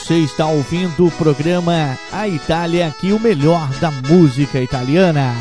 Você 0.05 0.17
está 0.17 0.45
ouvindo 0.45 1.07
o 1.07 1.11
programa 1.13 1.97
A 2.11 2.27
Itália 2.27 2.85
aqui, 2.85 3.11
o 3.11 3.19
melhor 3.19 3.67
da 3.79 3.89
música 3.89 4.61
italiana. 4.61 5.33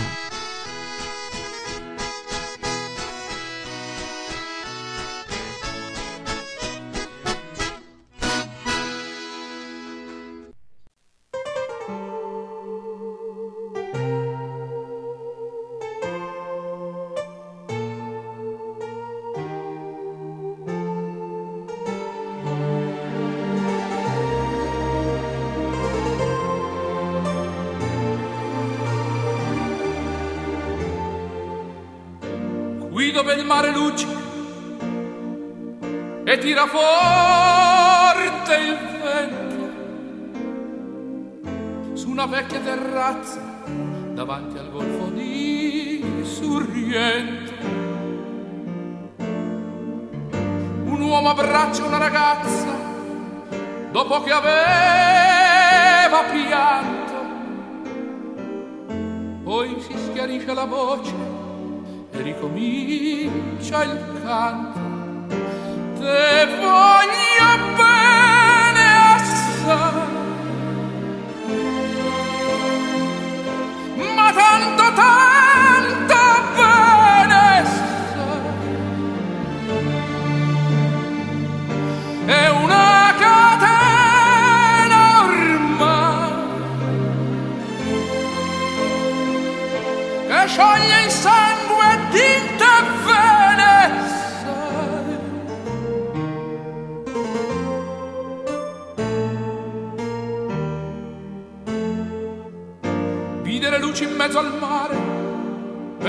Su 41.95 42.11
una 42.11 42.27
vecchia 42.27 42.61
terrazza 42.61 43.41
davanti 44.13 44.59
al 44.59 44.71
golfo 44.71 45.07
di 45.11 46.05
Sorrento 46.23 47.53
un 50.85 51.01
uomo 51.01 51.31
abbraccia 51.31 51.85
una 51.85 51.99
ragazza 51.99 52.77
dopo 53.91 54.23
che 54.23 54.31
aveva 54.33 54.53
pianto 56.31 57.05
poi 59.45 59.77
si 59.81 59.95
schiarisce 59.97 60.55
la 60.55 60.65
voce 60.65 61.13
e 62.11 62.23
ricomincia 62.23 63.85
il 63.85 64.21
canto. 64.23 64.81
Te 65.99 66.47
voglio 66.59 67.75
bene 67.77 67.94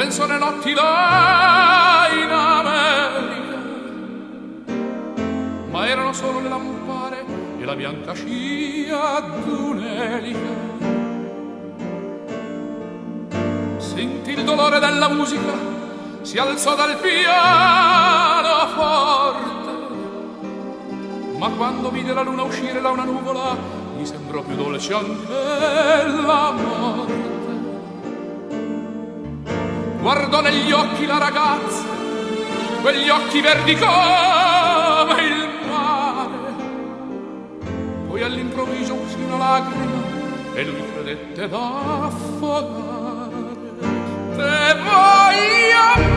penso 0.05 0.23
alle 0.23 0.37
notti 0.37 0.71
là 0.73 2.07
in 2.13 2.29
America 2.29 3.57
ma 5.71 5.87
erano 5.87 6.13
solo 6.13 6.41
le 6.41 6.47
lampare 6.47 7.25
e 7.57 7.65
la 7.65 7.75
bianca 7.75 8.13
scia 8.13 9.19
d'un'elica 9.21 10.63
sentì 13.77 14.33
il 14.33 14.43
dolore 14.43 14.77
della 14.79 15.09
musica, 15.09 15.53
si 16.21 16.37
alzò 16.37 16.75
dal 16.75 16.97
piano 16.99 18.67
forte. 18.75 19.71
Ma 21.37 21.49
quando 21.49 21.89
vide 21.89 22.13
la 22.13 22.23
luna 22.23 22.43
uscire 22.43 22.81
da 22.81 22.89
una 22.89 23.05
nuvola, 23.05 23.55
gli 23.97 24.05
sembrò 24.05 24.41
più 24.41 24.55
dolce 24.55 24.93
anche 24.93 26.21
la 26.25 26.51
morte. 26.51 27.34
Guardò 30.05 30.39
negli 30.39 30.71
occhi 30.71 31.07
la 31.07 31.17
ragazza, 31.17 31.83
quegli 32.83 33.09
occhi 33.09 33.41
verdi 33.41 33.75
come 33.75 35.21
il 35.23 35.49
mare. 35.67 36.53
Poi 38.07 38.21
all'improvviso 38.21 38.93
uscì 38.93 39.19
una 39.23 39.37
lacrima 39.37 40.03
e 40.53 40.63
lui 40.63 40.83
credette 40.93 41.49
d'affogare. 41.49 42.83
Te 44.35 44.75
voglio 44.83 46.14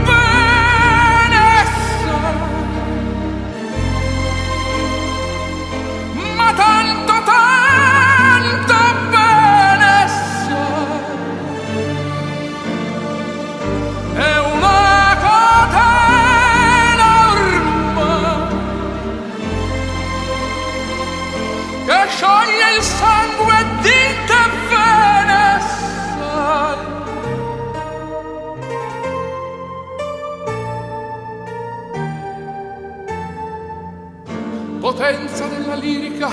della 35.68 35.74
lirica, 35.74 36.30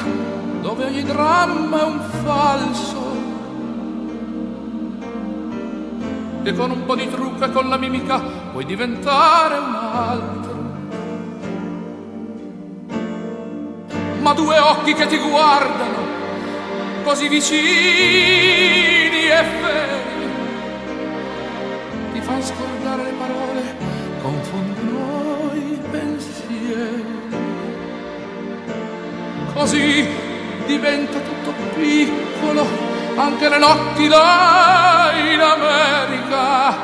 dove 0.61 0.85
ogni 0.85 1.03
dramma 1.03 1.81
è 1.81 1.83
un 1.83 1.99
falso. 2.23 3.03
E 6.43 6.53
con 6.53 6.71
un 6.71 6.85
po' 6.85 6.95
di 6.95 7.09
trucco 7.09 7.43
e 7.43 7.51
con 7.51 7.67
la 7.67 7.77
mimica 7.77 8.19
puoi 8.51 8.65
diventare 8.65 9.57
un 9.57 9.73
altro. 9.73 10.53
Ma 14.21 14.33
due 14.33 14.57
occhi 14.57 14.93
che 14.93 15.07
ti 15.07 15.17
guardano, 15.17 15.97
così 17.03 17.27
vicini 17.27 17.51
e 19.27 19.43
feri, 19.61 20.29
ti 22.13 22.21
fanno 22.21 22.41
scordare 22.41 23.03
le 23.03 23.13
parole, 23.17 23.75
confondono 24.21 25.51
i 25.53 25.79
pensieri. 25.91 27.14
Così 29.55 30.05
diventa 30.65 31.17
tutto 31.19 31.53
piccolo, 31.75 32.67
anche 33.15 33.47
le 33.47 33.57
notti 33.57 34.07
là 34.09 35.11
in 35.15 35.39
America. 35.39 36.75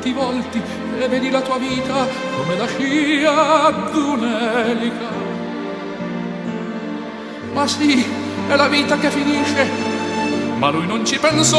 Ti 0.00 0.12
volti 0.14 0.62
e 0.98 1.06
vedi 1.06 1.28
la 1.28 1.42
tua 1.42 1.58
vita 1.58 2.08
come 2.34 2.56
la 2.56 2.66
scia 2.66 3.70
d'un'elica. 3.92 5.24
Ma 7.52 7.66
sì, 7.66 8.06
è 8.48 8.56
la 8.56 8.68
vita 8.68 8.96
che 8.96 9.10
finisce, 9.10 9.68
ma 10.56 10.70
lui 10.70 10.86
non 10.86 11.04
ci 11.04 11.18
pensò 11.18 11.58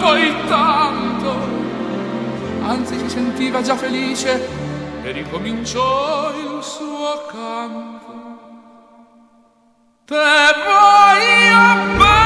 poi 0.00 0.34
tanto. 0.48 1.36
Anzi, 2.64 2.98
si 2.98 3.08
sentiva 3.08 3.62
già 3.62 3.76
felice 3.76 4.48
e 5.04 5.12
ricominciò 5.12 6.32
il 6.34 6.58
suo 6.60 7.24
canto. 7.30 7.99
Te 10.10 10.16
voglio 10.16 11.96
bene 11.96 12.19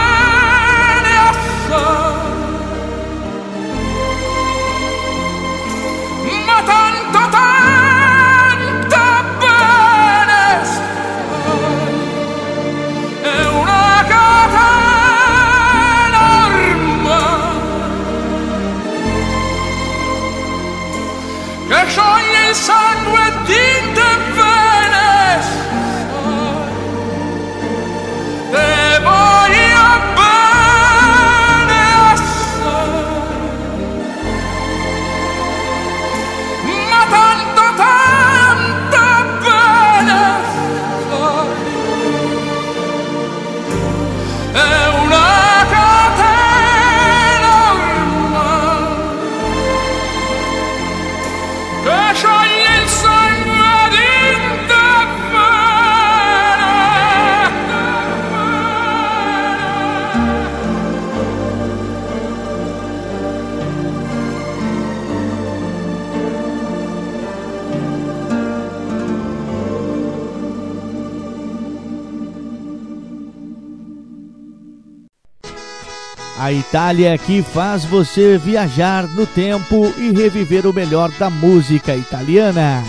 Itália 76.54 77.18
que 77.18 77.42
faz 77.42 77.84
você 77.84 78.38
viajar 78.38 79.06
no 79.06 79.26
tempo 79.26 79.92
e 79.98 80.10
reviver 80.10 80.66
o 80.66 80.72
melhor 80.72 81.10
da 81.10 81.28
música 81.28 81.94
italiana. 81.94 82.82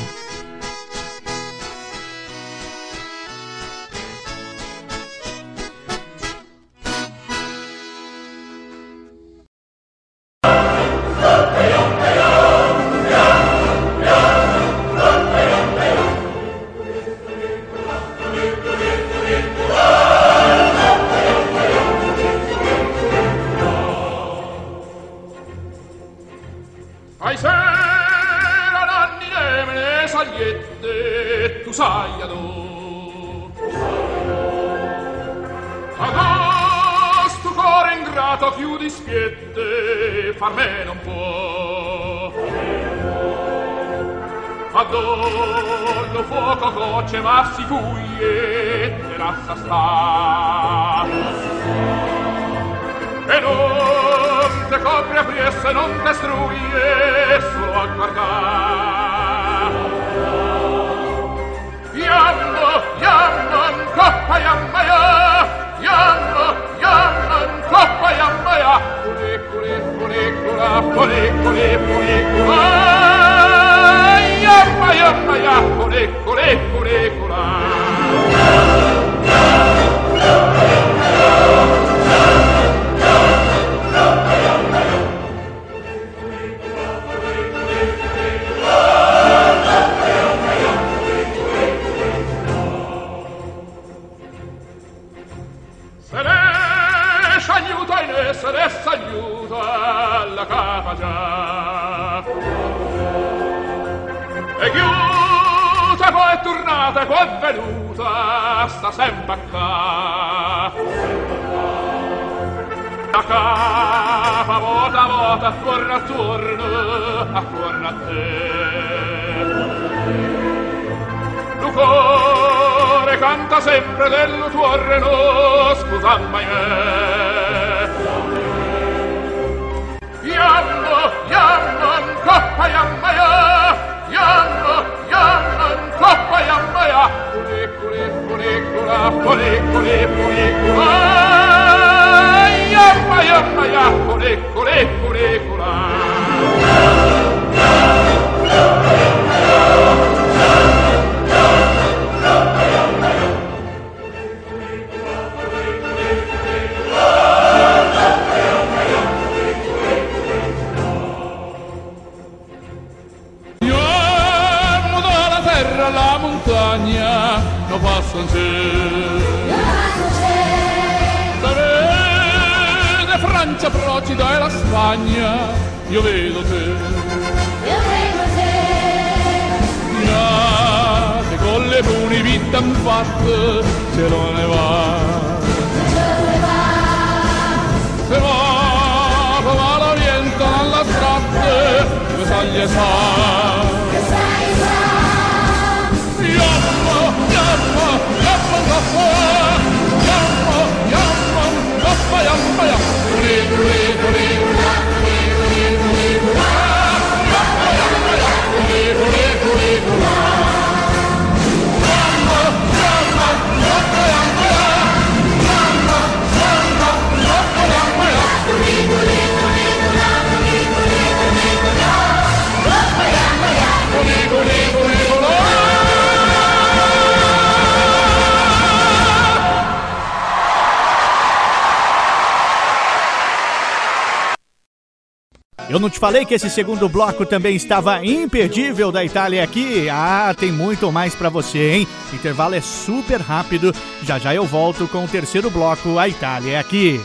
Falei 236.06 236.24
que 236.24 236.36
esse 236.36 236.52
segundo 236.52 236.88
bloco 236.88 237.26
também 237.26 237.56
estava 237.56 238.06
imperdível 238.06 238.92
da 238.92 239.04
Itália 239.04 239.44
aqui? 239.44 239.90
Ah, 239.90 240.36
tem 240.38 240.52
muito 240.52 240.92
mais 240.92 241.16
pra 241.16 241.30
você, 241.30 241.72
hein? 241.72 241.88
Intervalo 242.14 242.54
é 242.54 242.62
super 242.62 243.20
rápido. 243.20 243.74
Já 244.04 244.20
já 244.20 244.32
eu 244.32 244.46
volto 244.46 244.88
com 244.88 245.04
o 245.04 245.08
terceiro 245.08 245.50
bloco, 245.50 245.98
a 245.98 246.08
Itália 246.08 246.58
é 246.58 246.60
aqui. 246.60 247.04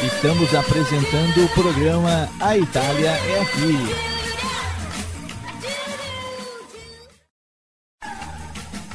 Estamos 0.00 0.54
apresentando 0.54 1.44
o 1.44 1.48
programa 1.48 2.28
A 2.38 2.56
Itália 2.56 3.10
é 3.10 3.40
Aqui. 3.40 3.76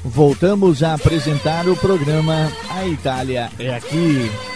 Voltamos 0.02 0.82
a 0.82 0.94
apresentar 0.94 1.68
o 1.68 1.76
programa 1.76 2.50
A 2.70 2.88
Itália 2.88 3.52
é 3.60 3.76
Aqui. 3.76 4.55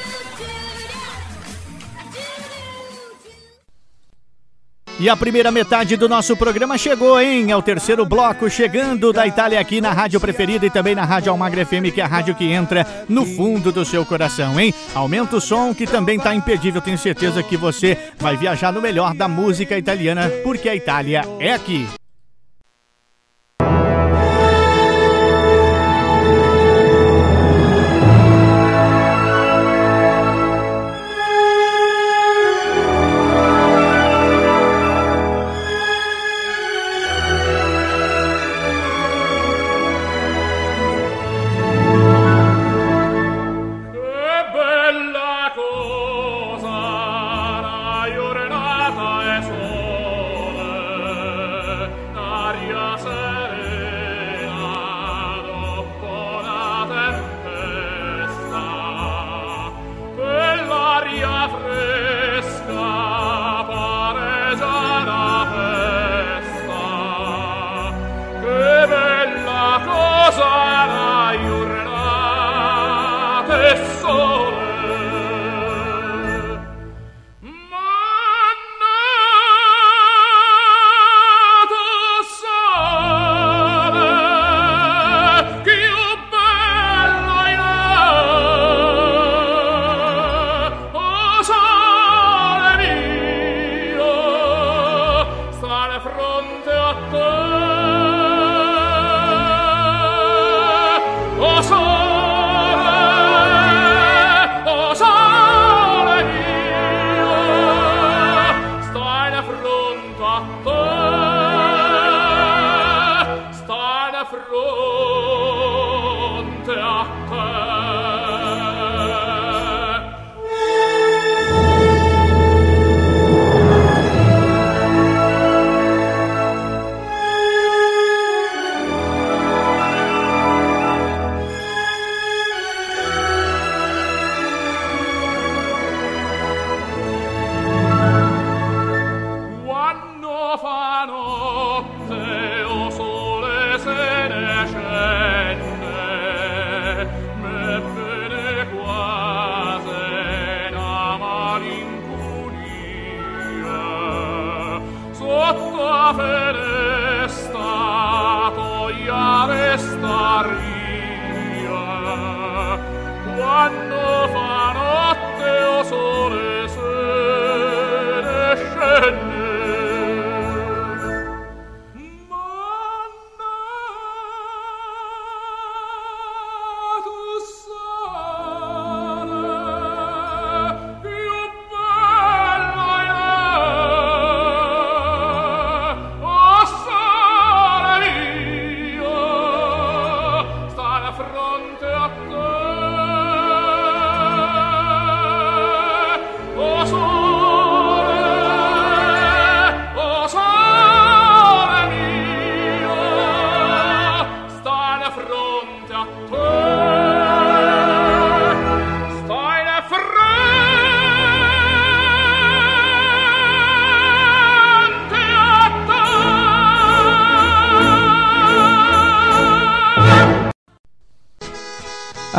E 5.00 5.08
a 5.08 5.16
primeira 5.16 5.50
metade 5.50 5.96
do 5.96 6.10
nosso 6.10 6.36
programa 6.36 6.78
chegou, 6.78 7.22
hein? 7.22 7.52
É 7.52 7.56
o 7.56 7.62
terceiro 7.62 8.06
bloco 8.06 8.50
chegando 8.50 9.14
da 9.14 9.26
Itália 9.26 9.58
aqui 9.58 9.80
na 9.80 9.94
rádio 9.94 10.20
preferida 10.20 10.66
e 10.66 10.70
também 10.70 10.94
na 10.94 11.06
Rádio 11.06 11.32
Almagra 11.32 11.66
FM, 11.66 11.94
que 11.94 12.02
é 12.02 12.04
a 12.04 12.08
rádio 12.08 12.36
que 12.36 12.52
entra 12.52 12.86
no 13.08 13.26
fundo 13.26 13.72
do 13.72 13.86
seu 13.86 14.06
coração, 14.06 14.60
hein? 14.60 14.74
Aumenta 14.94 15.38
o 15.38 15.42
som 15.42 15.74
que 15.74 15.88
também 15.88 16.20
tá 16.20 16.36
imperdível. 16.36 16.82
Tenho 16.82 16.98
certeza 16.98 17.42
que 17.42 17.56
você 17.56 17.98
vai 18.18 18.36
viajar 18.36 18.74
no 18.74 18.82
melhor 18.82 19.14
da 19.14 19.30
música 19.30 19.78
italiana, 19.78 20.30
porque 20.44 20.68
a 20.68 20.76
Itália 20.76 21.22
é 21.40 21.54
aqui. 21.54 21.88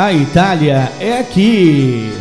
A 0.03 0.15
Itália 0.15 0.91
é 0.99 1.19
aqui. 1.19 2.20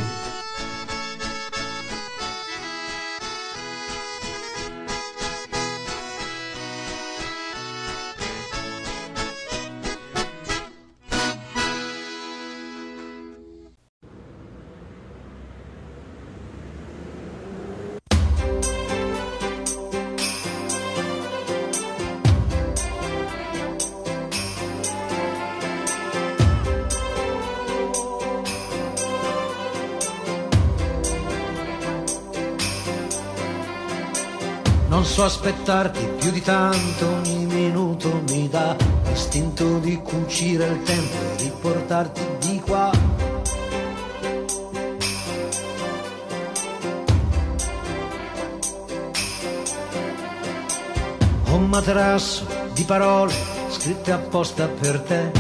Scritte 53.90 54.12
apposta 54.12 54.68
per 54.68 55.00
te 55.00 55.32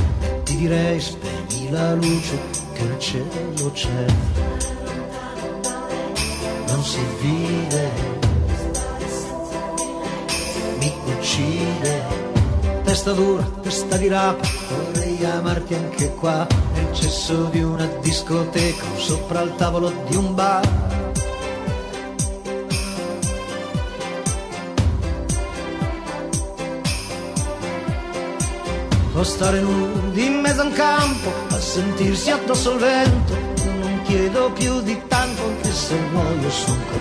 ti 0.43 0.55
direi 0.55 0.99
spegni 0.99 1.69
la 1.69 1.93
luce 1.93 2.39
che 2.73 2.81
il 2.81 2.97
cielo 2.97 3.71
c'è. 3.73 4.05
Non 6.65 6.83
si 6.83 6.99
vide 7.21 8.17
uccide. 11.15 12.03
Testa 12.85 13.11
dura, 13.11 13.43
testa 13.61 13.97
di 13.97 14.07
rapa, 14.07 14.47
vorrei 14.67 15.23
amarti 15.25 15.75
anche 15.75 16.15
qua, 16.15 16.47
nel 16.73 16.91
cesso 16.91 17.49
di 17.51 17.61
una 17.61 17.85
discoteca 18.01 18.83
sopra 18.97 19.41
il 19.41 19.53
tavolo 19.57 19.93
di 20.07 20.15
un 20.15 20.33
bar. 20.33 20.88
O 29.19 29.23
stare 29.23 29.59
nudi 29.59 30.27
in 30.27 30.39
mezzo 30.39 30.61
a 30.61 30.63
un 30.63 30.71
campo 30.71 31.29
a 31.49 31.59
sentirsi 31.59 32.31
addosso 32.31 32.71
al 32.71 32.79
vento. 32.79 33.33
Non 33.65 34.01
chiedo 34.05 34.49
più 34.53 34.79
di 34.79 34.97
tanto 35.09 35.43
anche 35.43 35.71
se 35.73 35.95
muoio 36.13 36.49
sono 36.49 36.98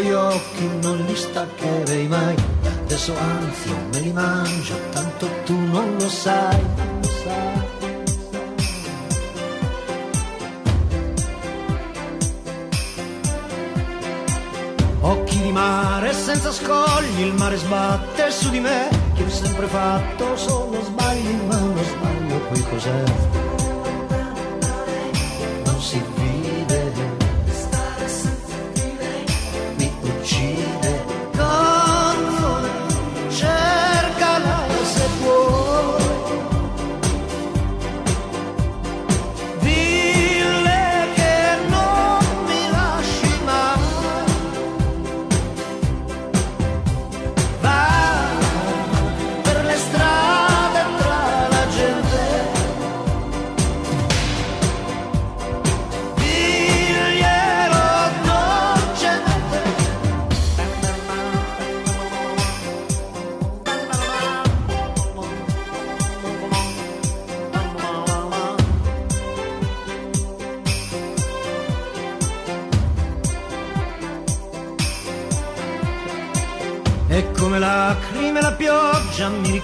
tuoi 0.00 0.12
occhi 0.12 0.70
non 0.80 0.96
li 1.04 1.14
staccherei 1.14 2.08
mai. 2.08 2.34
Adesso 2.84 3.14
anzi 3.16 3.70
me 3.92 4.00
li 4.00 4.12
mangio, 4.12 4.74
tanto 4.92 5.28
tu 5.44 5.58
non 5.58 5.96
lo 5.98 6.08
sai. 6.08 6.88
Occhi 15.02 15.40
di 15.42 15.52
mare 15.52 16.12
senza 16.12 16.52
scogli, 16.52 17.20
il 17.20 17.34
mare 17.34 17.56
sbatte 17.56 18.30
su 18.30 18.50
di 18.50 18.60
me, 18.60 18.88
che 19.14 19.24
ho 19.24 19.28
sempre 19.28 19.66
fatto 19.66 20.36
solo 20.36 20.82
sbagli, 20.82 21.34
ma 21.46 21.58
lo 21.58 21.82
sbaglio 21.82 22.38
poi 22.48 22.64
cos'è? 22.70 23.04
Non 25.64 25.80
si 25.80 26.02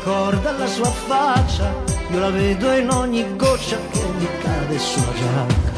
ricorda 0.07 0.53
la 0.53 0.67
sua 0.69 0.89
faccia, 0.89 1.75
io 2.13 2.19
la 2.21 2.31
vedo 2.31 2.73
in 2.77 2.89
ogni 2.91 3.37
goccia 3.37 3.77
che 3.91 4.05
mi 4.17 4.29
cade 4.41 4.79
sulla 4.79 5.13
giacca. 5.13 5.76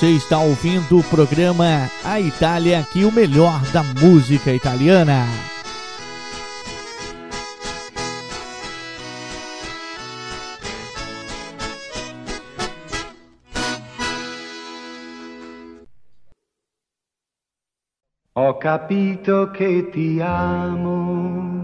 Você 0.00 0.12
está 0.12 0.38
ouvindo 0.38 0.98
o 0.98 1.04
programa 1.04 1.86
A 2.02 2.18
Itália 2.18 2.80
aqui, 2.80 3.04
o 3.04 3.12
melhor 3.12 3.60
da 3.70 3.82
música 3.82 4.50
italiana. 4.50 5.26
Ho 18.36 18.54
capito 18.54 19.50
che 19.50 19.90
ti 19.90 20.18
amo. 20.22 21.58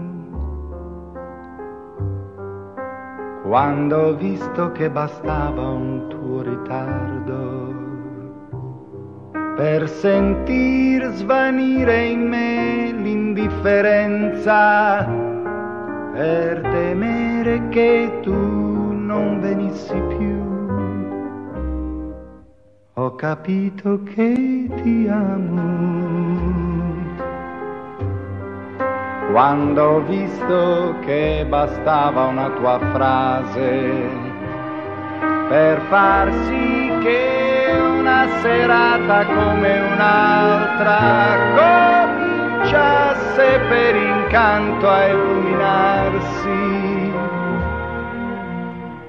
Quando 3.41 3.95
ho 3.95 4.15
visto 4.15 4.71
che 4.73 4.91
bastava 4.91 5.69
un 5.69 6.07
tuo 6.07 6.43
ritardo 6.43 7.86
per 9.57 9.89
sentir 9.89 11.03
svanire 11.13 12.05
in 12.05 12.27
me 12.27 12.91
l'indifferenza, 12.91 15.03
per 16.13 16.61
temere 16.61 17.67
che 17.69 18.19
tu 18.21 18.31
non 18.31 19.39
venissi 19.41 19.99
più. 20.09 20.45
Ho 22.93 23.15
capito 23.15 24.03
che 24.03 24.69
ti 24.83 25.07
amo 25.07 25.95
quando 29.31 29.83
ho 29.83 30.01
visto 30.01 30.93
che 31.01 31.43
bastava 31.49 32.25
una 32.25 32.51
tua 32.51 32.77
frase 32.93 34.07
per 35.49 35.81
far 35.89 36.31
sì 36.45 36.86
che 36.99 37.71
una 37.99 38.27
serata 38.41 39.25
come 39.25 39.79
un'altra 39.79 41.27
cominciasse 42.67 43.59
per 43.69 43.95
incanto 43.95 44.89
a 44.89 45.07
illuminarsi 45.07 47.11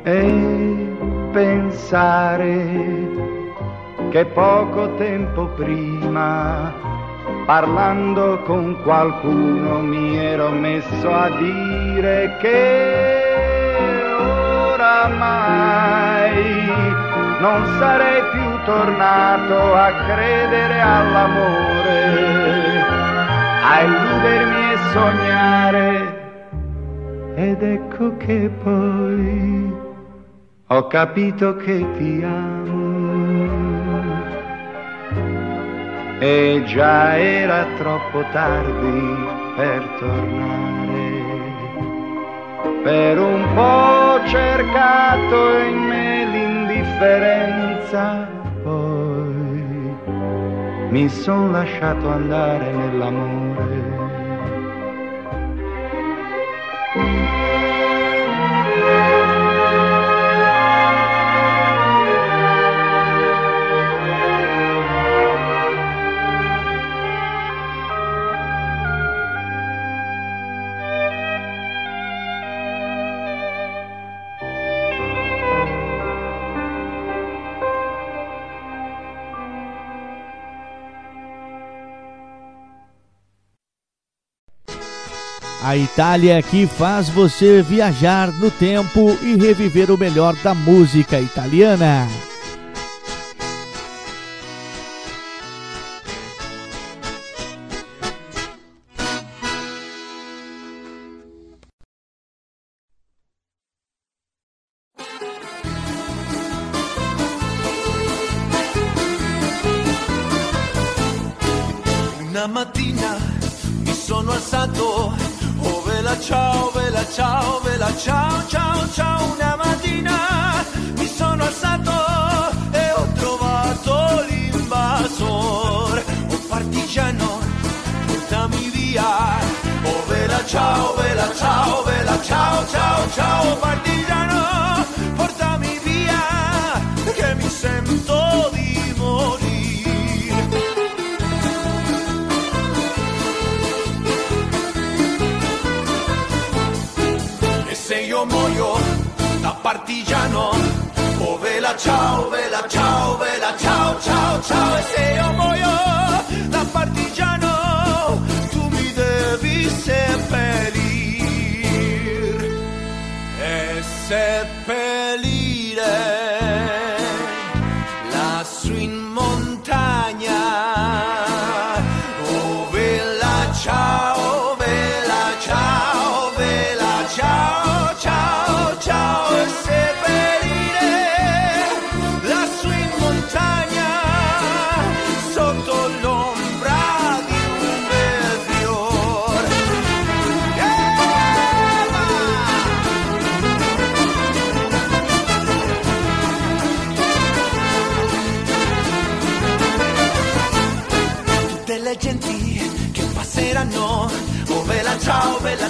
e 0.04 0.96
pensare 1.32 3.08
che 4.10 4.24
poco 4.26 4.94
tempo 4.94 5.46
prima 5.48 6.72
parlando 7.44 8.38
con 8.44 8.80
qualcuno 8.82 9.80
mi 9.80 10.16
ero 10.16 10.50
messo 10.50 11.12
a 11.12 11.28
dire 11.30 12.36
che 12.40 13.22
oramai 14.74 16.57
non 17.40 17.64
sarei 17.78 18.20
più 18.32 18.64
tornato 18.64 19.74
a 19.74 19.92
credere 20.06 20.80
all'amore, 20.80 22.04
a 23.62 23.80
illudermi 23.82 24.72
e 24.72 24.76
sognare. 24.92 26.16
Ed 27.36 27.62
ecco 27.62 28.16
che 28.16 28.50
poi 28.62 29.72
ho 30.66 30.86
capito 30.88 31.54
che 31.56 31.86
ti 31.96 32.22
amo 32.24 32.78
e 36.18 36.62
già 36.66 37.16
era 37.16 37.64
troppo 37.76 38.24
tardi 38.32 39.16
per 39.54 39.82
tornare. 40.00 40.66
Per 42.82 43.18
un 43.20 43.46
po' 43.54 44.26
cercato 44.26 45.58
in 45.58 45.76
me 45.76 46.07
l'indifferenza, 46.98 48.28
poi 48.62 49.96
mi 50.90 51.08
son 51.08 51.52
lasciato 51.52 52.08
andare 52.08 52.72
nell'amore. 52.72 53.47
A 85.68 85.76
Itália 85.76 86.42
que 86.42 86.66
faz 86.66 87.10
você 87.10 87.60
viajar 87.60 88.32
no 88.32 88.50
tempo 88.50 89.18
e 89.20 89.36
reviver 89.36 89.90
o 89.90 89.98
melhor 89.98 90.34
da 90.36 90.54
música 90.54 91.20
italiana. 91.20 92.08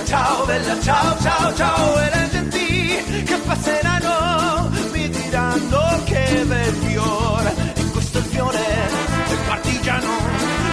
Ciao, 0.08 0.46
bella 0.46 0.80
ciao, 0.80 1.18
ciao, 1.20 1.54
ciao. 1.54 2.00
E 2.00 2.10
le 2.14 2.28
genti 2.30 3.22
che 3.24 3.36
passeranno 3.46 4.70
mi 4.92 5.08
diranno 5.08 6.02
che 6.04 6.44
bel 6.46 6.74
fiore. 6.74 7.54
E 7.74 7.84
questo 7.90 8.18
è 8.18 8.20
il 8.20 8.26
fiore 8.26 8.64
del 9.28 9.38
partigiano. 9.46 10.10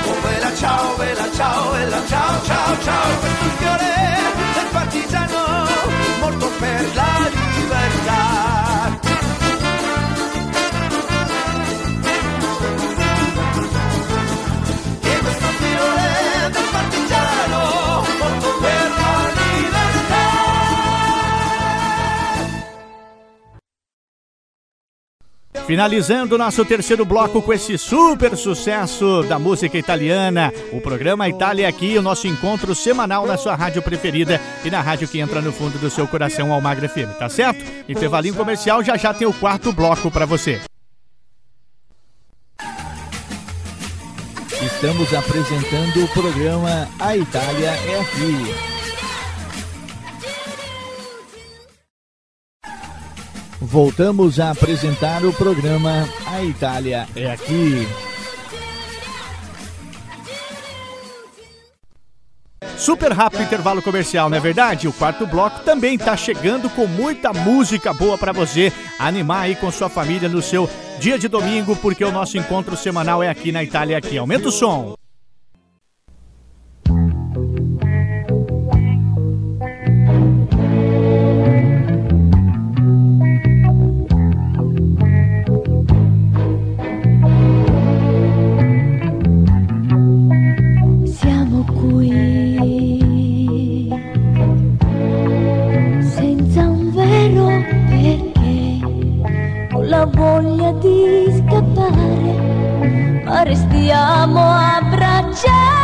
Oh 0.07 0.19
bella 0.21 0.55
ciao, 0.55 0.95
bella 0.95 1.27
ciao, 1.35 1.71
bella 1.71 2.01
ciao, 2.07 2.43
ciao, 2.45 2.81
ciao. 2.81 3.19
Questo 3.19 3.43
è 3.43 3.47
il 3.47 3.57
fiore 3.57 3.93
del 4.55 4.67
partigiano, 4.71 5.67
morto 6.19 6.47
per 6.59 6.95
la 6.95 7.29
libertà. 7.29 8.34
Finalizando 25.75 26.37
nosso 26.37 26.63
terceiro 26.63 27.03
bloco 27.03 27.41
com 27.41 27.51
esse 27.51 27.77
super 27.77 28.37
sucesso 28.37 29.23
da 29.23 29.37
música 29.37 29.77
italiana, 29.77 30.49
o 30.71 30.79
programa 30.79 31.27
Itália 31.27 31.67
aqui, 31.67 31.97
o 31.97 32.01
nosso 32.01 32.27
encontro 32.27 32.73
semanal 32.73 33.27
na 33.27 33.35
sua 33.35 33.55
rádio 33.55 33.81
preferida 33.81 34.39
e 34.63 34.71
na 34.71 34.79
rádio 34.79 35.05
que 35.05 35.19
entra 35.19 35.41
no 35.41 35.51
fundo 35.51 35.77
do 35.77 35.89
seu 35.89 36.07
coração, 36.07 36.53
Almagra 36.53 36.87
FM, 36.87 37.19
tá 37.19 37.27
certo? 37.27 37.61
Intervalinho 37.89 38.35
comercial, 38.35 38.81
já 38.81 38.95
já 38.95 39.13
tem 39.13 39.27
o 39.27 39.33
quarto 39.33 39.73
bloco 39.73 40.09
para 40.09 40.25
você. 40.25 40.61
Estamos 44.61 45.13
apresentando 45.13 46.05
o 46.05 46.07
programa 46.07 46.87
A 47.01 47.17
Itália 47.17 47.71
é 47.71 47.99
Aqui. 47.99 48.74
Voltamos 53.65 54.39
a 54.39 54.51
apresentar 54.51 55.25
o 55.25 55.33
programa 55.33 56.07
A 56.27 56.43
Itália 56.43 57.07
é 57.15 57.31
Aqui. 57.31 57.87
Super 62.77 63.11
rápido 63.11 63.41
intervalo 63.41 63.81
comercial, 63.81 64.29
não 64.29 64.37
é 64.37 64.39
verdade? 64.39 64.87
O 64.87 64.93
quarto 64.93 65.25
bloco 65.25 65.61
também 65.61 65.95
está 65.95 66.15
chegando 66.15 66.69
com 66.69 66.85
muita 66.85 67.33
música 67.33 67.91
boa 67.91 68.19
para 68.19 68.31
você 68.31 68.71
animar 68.99 69.45
aí 69.45 69.55
com 69.55 69.71
sua 69.71 69.89
família 69.89 70.29
no 70.29 70.43
seu 70.43 70.69
dia 70.99 71.17
de 71.17 71.27
domingo, 71.27 71.75
porque 71.75 72.05
o 72.05 72.11
nosso 72.11 72.37
encontro 72.37 72.77
semanal 72.77 73.23
é 73.23 73.29
aqui 73.29 73.51
na 73.51 73.63
Itália 73.63 73.97
aqui. 73.97 74.15
Aumenta 74.15 74.49
o 74.49 74.51
som. 74.51 74.95
Voglia 100.07 100.71
di 100.73 101.25
scappare, 101.37 103.23
ma 103.23 103.43
restiamo 103.43 104.39
abbracciati 104.39 105.74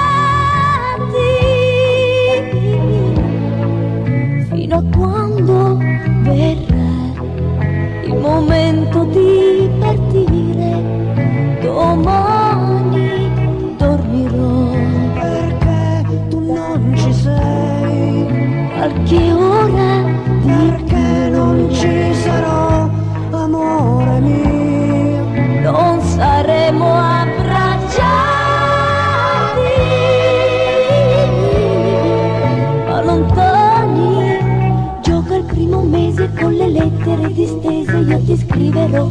lettere 37.16 37.34
distese, 37.34 37.98
io 37.98 38.20
ti 38.24 38.38
scriverò, 38.38 39.10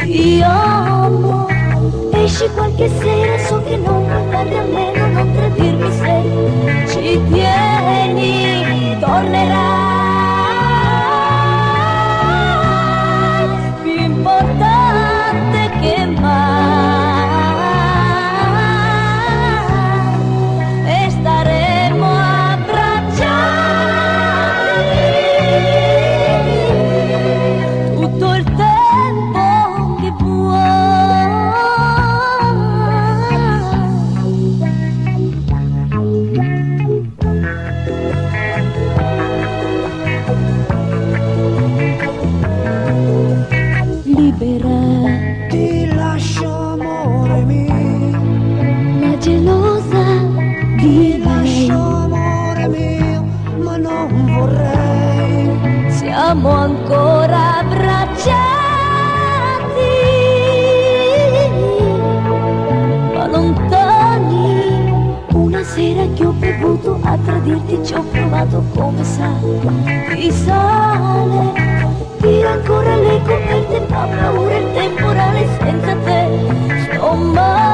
ti 0.00 0.40
amo. 0.42 1.46
Esci 2.12 2.48
qualche 2.54 2.88
sera, 2.98 3.38
so 3.38 3.62
che 3.62 3.76
non 3.76 4.06
puoi 4.06 4.30
fare 4.30 4.58
a 4.58 4.62
meno, 4.62 5.06
non 5.06 5.32
tradirmi 5.32 5.92
se 5.92 6.86
ci 6.88 7.20
tieni, 7.30 8.96
tornerai. 9.00 9.97
Ci 67.88 67.94
ho 67.94 68.02
provato 68.02 68.62
come 68.74 69.02
sai. 69.02 69.60
Ti 70.12 70.30
sale 70.30 71.52
tira 72.20 72.50
ancora 72.50 72.96
le 72.96 73.20
coperte 73.24 73.86
fa 73.86 74.06
paura 74.06 74.56
il 74.58 74.72
temporale 74.74 75.46
senza 75.58 75.96
te. 76.04 76.92
Sto 76.92 77.14
male 77.14 77.67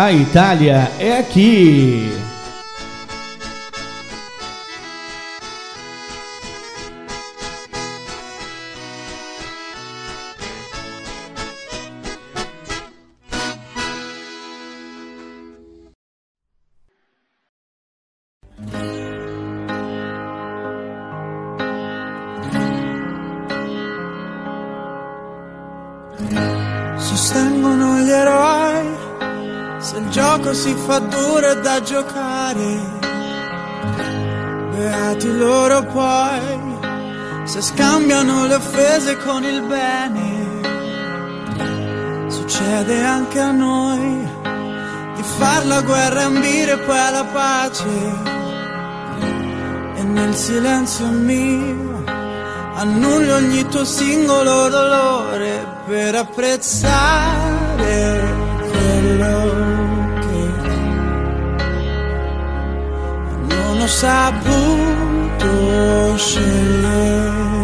A 0.00 0.12
Itália 0.12 0.92
é 1.00 1.18
aqui. 1.18 2.17
Pace. 47.78 47.86
E 49.96 50.02
nel 50.02 50.34
silenzio 50.34 51.06
mio 51.06 52.04
annullo 52.74 53.34
ogni 53.34 53.66
tuo 53.68 53.84
singolo 53.84 54.68
dolore 54.68 55.66
per 55.86 56.14
apprezzare 56.14 56.86
quello 58.70 59.56
che 60.20 60.50
non 63.54 63.80
ho 63.80 63.86
saputo 63.86 65.46
scegliere. 66.16 67.56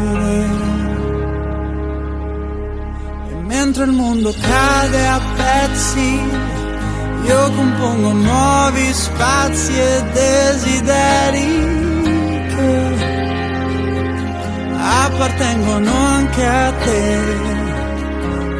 E 3.30 3.34
mentre 3.46 3.84
il 3.84 3.92
mondo 3.92 4.34
cade 4.40 5.06
a 5.06 5.20
pezzi, 5.36 6.20
io 7.26 7.50
compongo 7.52 8.12
nuovi 8.12 8.92
spazi 8.92 9.72
e 9.78 10.02
desideri 10.12 11.46
che 12.54 12.94
appartengono 14.78 15.90
anche 15.92 16.46
a 16.46 16.72
te, 16.72 17.18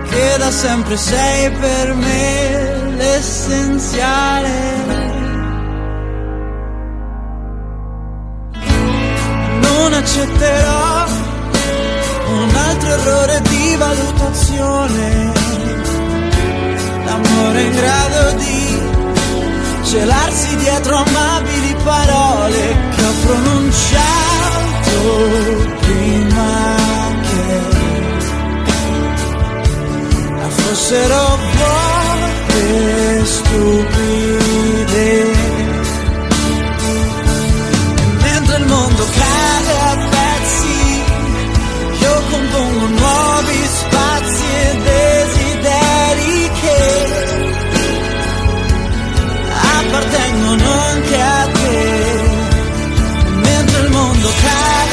che 0.09 0.37
da 0.39 0.51
sempre 0.51 0.97
sei 0.97 1.51
per 1.51 1.95
me 1.95 2.95
l'essenziale. 2.97 4.53
Non 9.61 9.93
accetterò 9.93 11.05
un 12.31 12.57
altro 12.57 12.89
errore 12.89 13.43
di 13.43 13.77
valutazione 13.77 15.44
l'amore 17.15 17.63
in 17.63 17.71
grado 17.71 18.33
di 18.39 18.83
celarsi 19.85 20.57
dietro 20.57 20.97
amabili 20.97 21.77
parole 21.85 22.77
che 22.95 23.05
ho 23.05 23.13
pronunciato 23.27 24.99
prima 25.81 26.49
che 27.23 27.61
fossero 30.49 31.39
vuote 31.55 33.25
stupide. 33.25 34.73
E 37.77 38.23
mentre 38.23 38.57
il 38.57 38.67
mondo 38.67 39.05
cade 39.17 39.24
il 54.45 54.84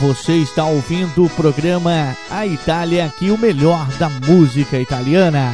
Você 0.00 0.34
está 0.34 0.64
ouvindo 0.64 1.24
o 1.24 1.30
programa 1.30 2.16
A 2.30 2.46
Itália 2.46 3.04
aqui, 3.04 3.32
o 3.32 3.38
melhor 3.38 3.88
da 3.98 4.08
música 4.08 4.78
italiana. 4.78 5.52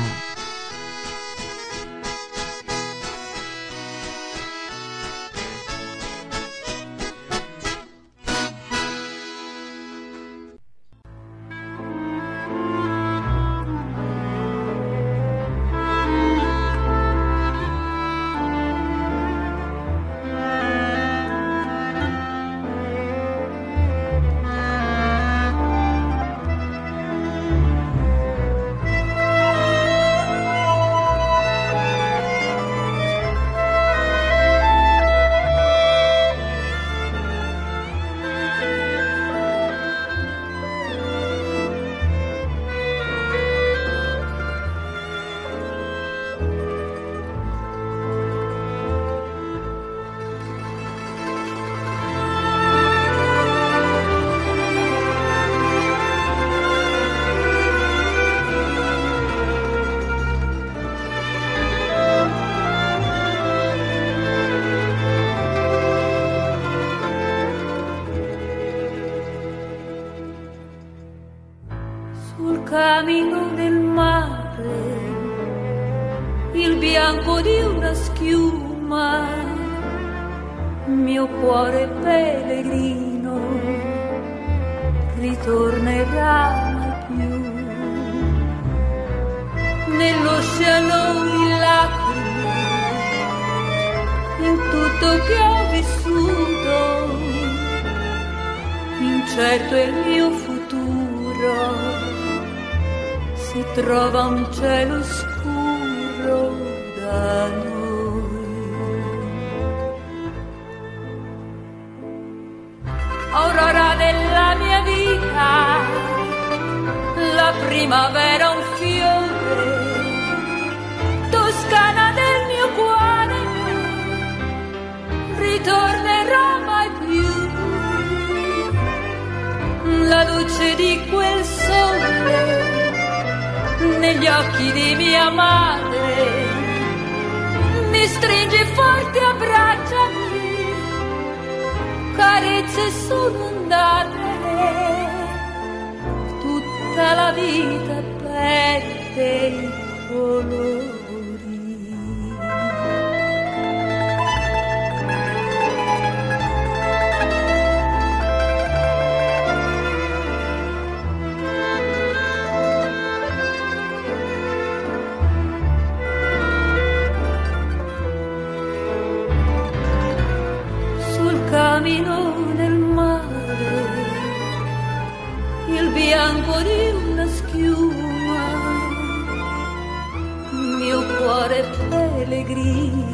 pellegrino 182.25 183.05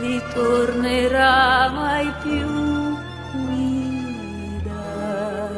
ritornerà 0.00 1.70
mai 1.74 2.12
più 2.22 2.96
qui 3.32 4.62
da. 4.64 5.48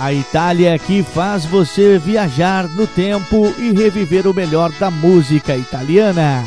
A 0.00 0.12
Itália 0.12 0.74
é 0.74 0.78
que 0.78 1.02
faz 1.02 1.44
você 1.44 1.98
viajar 1.98 2.68
no 2.68 2.86
tempo 2.86 3.54
e 3.58 3.70
reviver 3.72 4.26
o 4.26 4.34
melhor 4.34 4.70
da 4.72 4.90
música 4.90 5.54
italiana. 5.54 6.42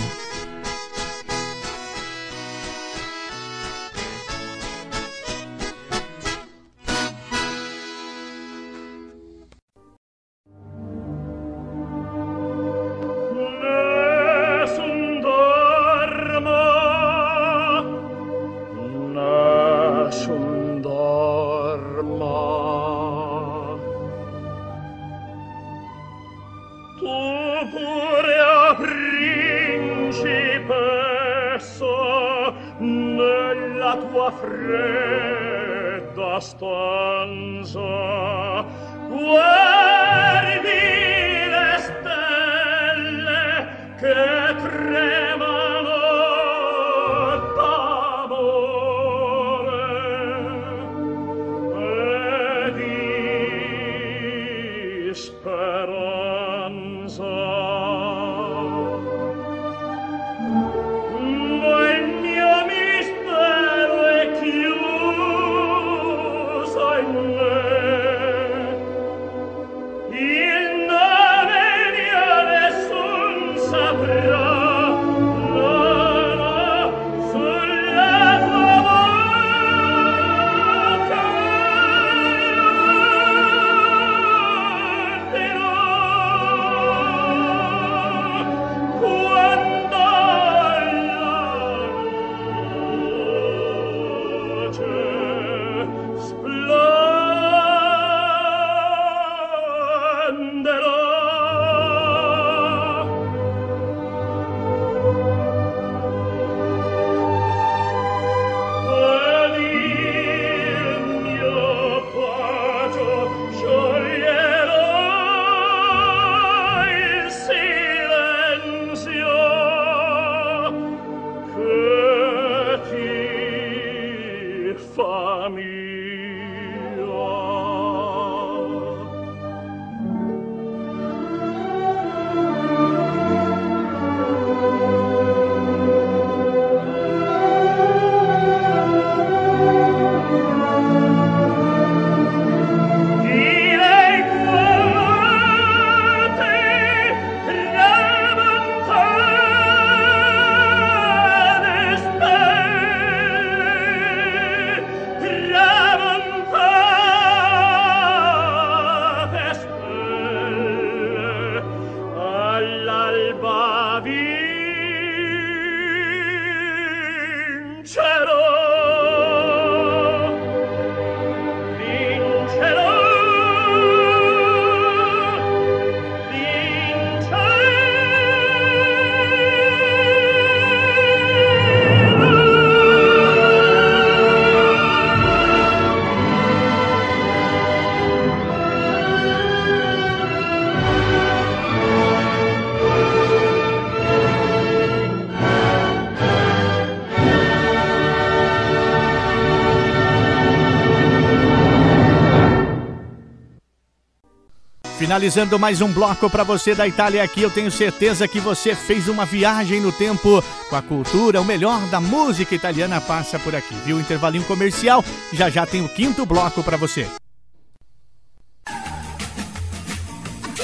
Finalizando 205.14 205.60
mais 205.60 205.80
um 205.80 205.94
bloco 205.94 206.28
para 206.28 206.44
você 206.44 206.74
da 206.74 206.88
Itália 206.88 207.22
aqui, 207.22 207.44
eu 207.44 207.52
tenho 207.52 207.70
certeza 207.70 208.28
que 208.28 208.40
você 208.40 208.74
fez 208.74 209.08
uma 209.08 209.28
viagem 209.28 209.80
no 209.80 209.92
tempo 209.92 210.44
com 210.68 210.76
a 210.76 210.82
cultura, 210.82 211.40
o 211.40 211.46
melhor 211.46 211.80
da 211.92 212.02
música 212.02 212.56
italiana 212.56 213.00
passa 213.00 213.38
por 213.38 213.56
aqui, 213.56 213.76
viu? 213.86 214.00
Intervalinho 214.00 214.44
comercial, 214.46 215.06
já 215.32 215.52
já 215.52 215.68
tem 215.68 215.86
o 215.86 215.90
quinto 215.90 216.26
bloco 216.26 216.64
para 216.64 216.78
você. 216.78 217.08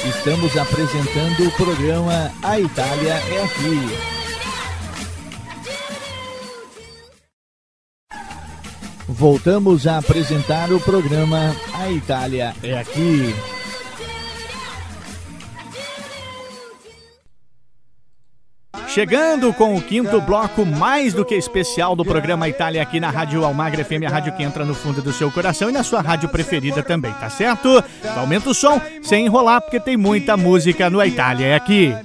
Estamos 0.03 0.57
apresentando 0.57 1.47
o 1.47 1.51
programa 1.51 2.31
A 2.41 2.59
Itália 2.59 3.21
é 3.29 3.43
Aqui. 3.43 3.99
Voltamos 9.07 9.85
a 9.85 9.99
apresentar 9.99 10.71
o 10.73 10.79
programa 10.79 11.55
A 11.71 11.91
Itália 11.91 12.55
é 12.63 12.79
Aqui. 12.79 13.58
Chegando 18.89 19.53
com 19.53 19.75
o 19.75 19.81
quinto 19.81 20.19
bloco 20.19 20.65
mais 20.65 21.13
do 21.13 21.23
que 21.23 21.35
especial 21.35 21.95
do 21.95 22.03
programa 22.03 22.49
Itália 22.49 22.81
aqui 22.81 22.99
na 22.99 23.11
Rádio 23.11 23.45
Almagra 23.45 23.85
FM, 23.85 24.03
a 24.07 24.09
rádio 24.09 24.33
que 24.33 24.41
entra 24.41 24.65
no 24.65 24.73
fundo 24.73 24.99
do 24.99 25.13
seu 25.13 25.31
coração 25.31 25.69
e 25.69 25.71
na 25.71 25.83
sua 25.83 26.01
rádio 26.01 26.27
preferida 26.27 26.81
também, 26.81 27.13
tá 27.13 27.29
certo? 27.29 27.83
Aumenta 28.17 28.49
o 28.49 28.53
som 28.53 28.81
sem 29.03 29.27
enrolar 29.27 29.61
porque 29.61 29.79
tem 29.79 29.95
muita 29.95 30.35
música 30.35 30.89
no 30.89 31.03
Itália 31.05 31.45
é 31.45 31.55
aqui. 31.55 31.95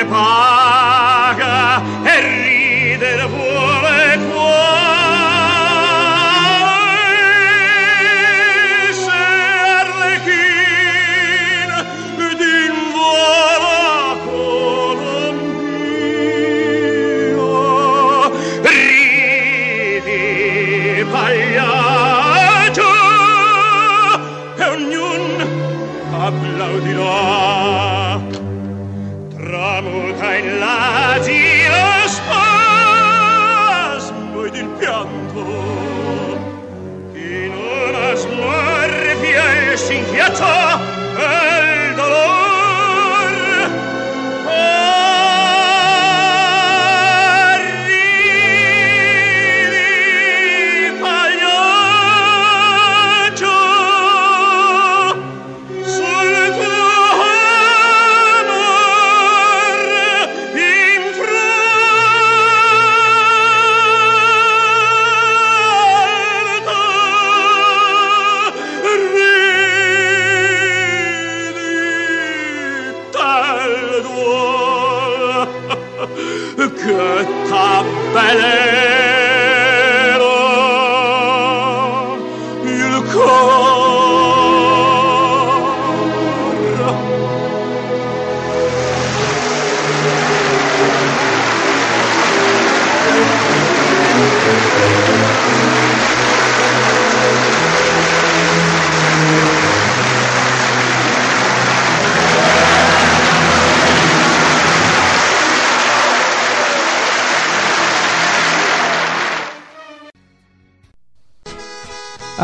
step 0.00 0.12
on. 0.12 0.29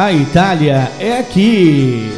A 0.07 0.13
Itália 0.13 0.93
é 1.01 1.19
aqui. 1.19 2.16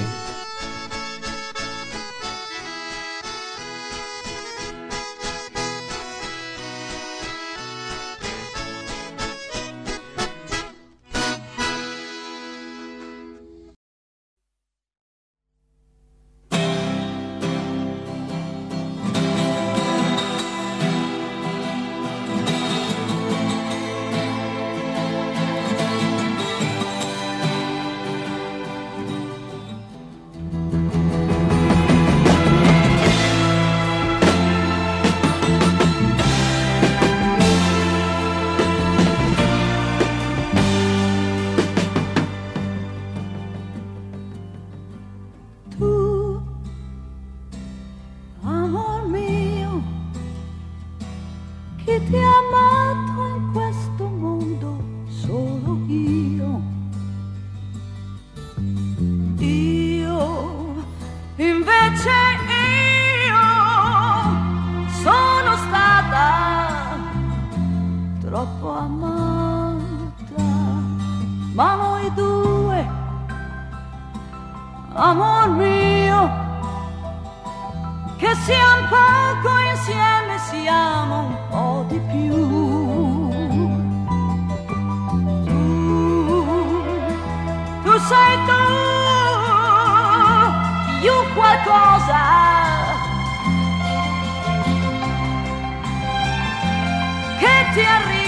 noche. 97.76 98.27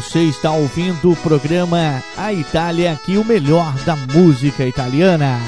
Você 0.00 0.20
está 0.20 0.50
ouvindo 0.50 1.12
o 1.12 1.16
programa 1.16 2.02
A 2.16 2.32
Itália 2.32 2.90
aqui, 2.92 3.18
o 3.18 3.24
melhor 3.24 3.74
da 3.84 3.94
música 3.94 4.64
italiana. 4.64 5.38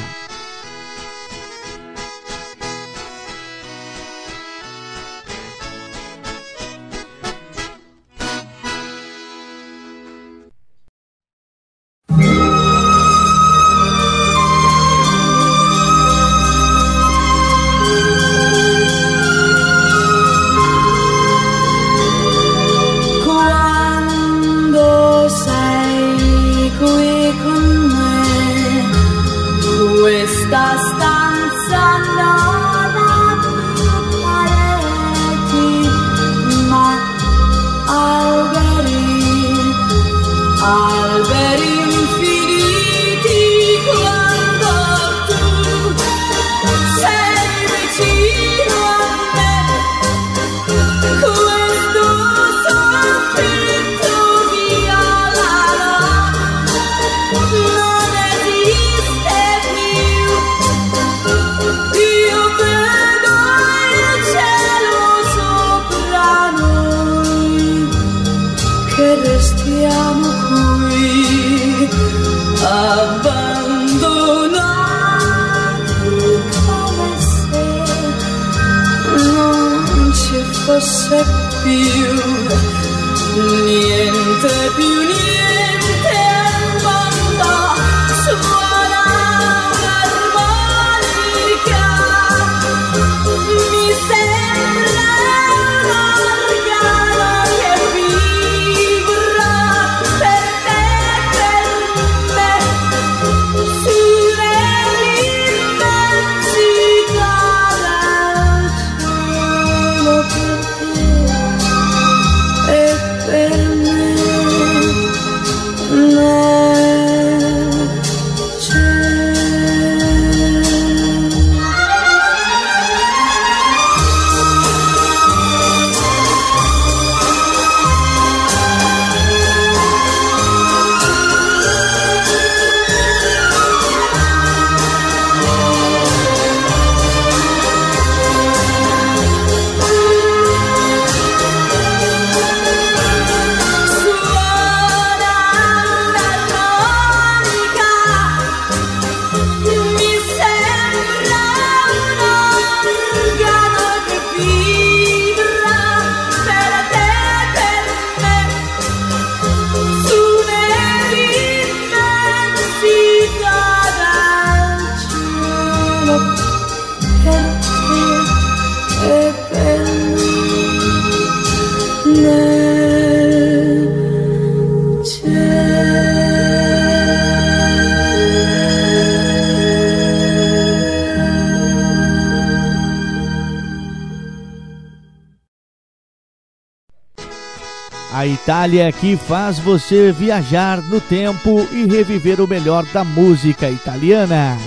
Itália 188.43 188.91
que 188.91 189.17
faz 189.17 189.61
você 189.61 190.11
viajar 190.11 190.83
no 190.83 191.01
tempo 191.01 191.65
e 191.71 191.87
reviver 191.87 192.41
o 192.41 192.49
melhor 192.49 192.85
da 192.87 193.05
música 193.05 193.71
italiana. 193.71 194.59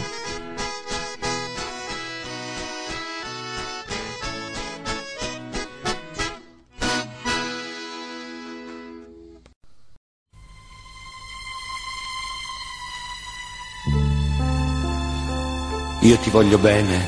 Io 15.99 16.17
ti 16.19 16.29
voglio 16.29 16.57
bene, 16.57 17.05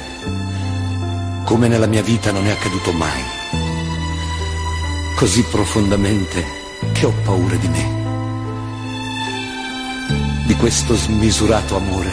come 1.45 1.69
nella 1.69 1.88
mia 1.88 2.03
vita 2.03 2.34
non 2.34 2.45
è 2.45 2.52
accaduto 2.52 2.91
mai. 2.91 3.23
Così 5.15 5.44
profondamente 5.44 6.56
che 6.97 7.05
ho 7.05 7.13
paura 7.23 7.55
di 7.57 7.67
me. 7.67 7.95
Di 10.47 10.55
questo 10.55 10.95
smisurato 10.95 11.75
amore 11.75 12.09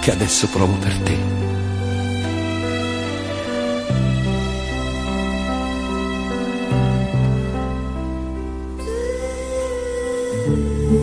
che 0.00 0.10
adesso 0.10 0.48
provo 0.48 0.72
per 0.72 0.98
te. 0.98 1.16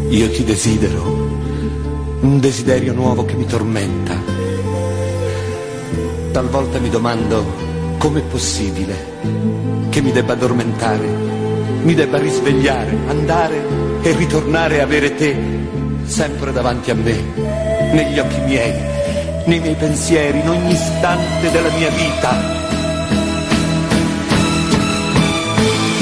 Io 0.10 0.30
ti 0.30 0.44
desidero, 0.44 1.04
un 2.20 2.40
desiderio 2.42 2.92
nuovo 2.92 3.24
che 3.24 3.36
mi 3.36 3.46
tormenta. 3.46 4.22
Talvolta 6.34 6.78
mi 6.80 6.90
domando 6.90 7.46
com'è 8.00 8.22
possibile 8.24 8.96
che 9.90 10.02
mi 10.02 10.12
debba 10.12 10.34
addormentare, 10.34 11.43
mi 11.84 11.94
debba 11.94 12.18
risvegliare, 12.18 12.98
andare 13.08 13.62
e 14.02 14.14
ritornare 14.14 14.80
a 14.80 14.84
avere 14.84 15.16
te 15.16 15.36
sempre 16.06 16.52
davanti 16.52 16.92
a 16.92 16.96
me, 16.96 17.24
negli 17.92 18.20
occhi 18.20 18.40
miei, 18.42 18.74
nei 19.46 19.60
miei 19.60 19.76
pensieri, 19.76 20.40
in 20.40 20.50
ogni 20.50 20.72
istante 20.72 21.52
della 21.52 21.70
mia 21.72 21.90
vita. 21.90 22.62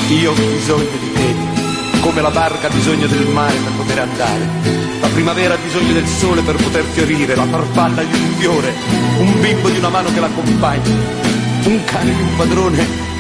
Io 0.10 0.32
ho 0.32 0.34
bisogno 0.34 0.98
di 1.00 1.12
te, 1.14 2.00
come 2.02 2.22
la 2.22 2.32
barca 2.32 2.68
ha 2.68 2.72
bisogno 2.72 3.08
del 3.08 3.28
mare 3.28 3.56
per 3.56 3.72
poter 3.78 4.00
andare. 4.00 4.80
La 5.00 5.08
primavera 5.08 5.54
ha 5.56 5.58
bisogno 5.64 5.94
del 5.94 6.08
sole 6.08 6.42
per 6.42 6.56
poter 6.58 6.84
fiorire, 6.84 7.36
la 7.36 7.46
farfalla 7.46 8.04
di 8.04 8.14
un 8.14 8.34
fiore, 8.38 8.74
un 9.20 9.42
bimbo 9.42 9.70
di 9.70 9.78
una 9.78 9.90
mano 9.90 10.12
che 10.14 10.20
l'accompagna, 10.20 10.90
un 11.66 11.84
cane 11.86 12.14
di 12.14 12.22
un 12.22 12.36
padrone 12.36 13.11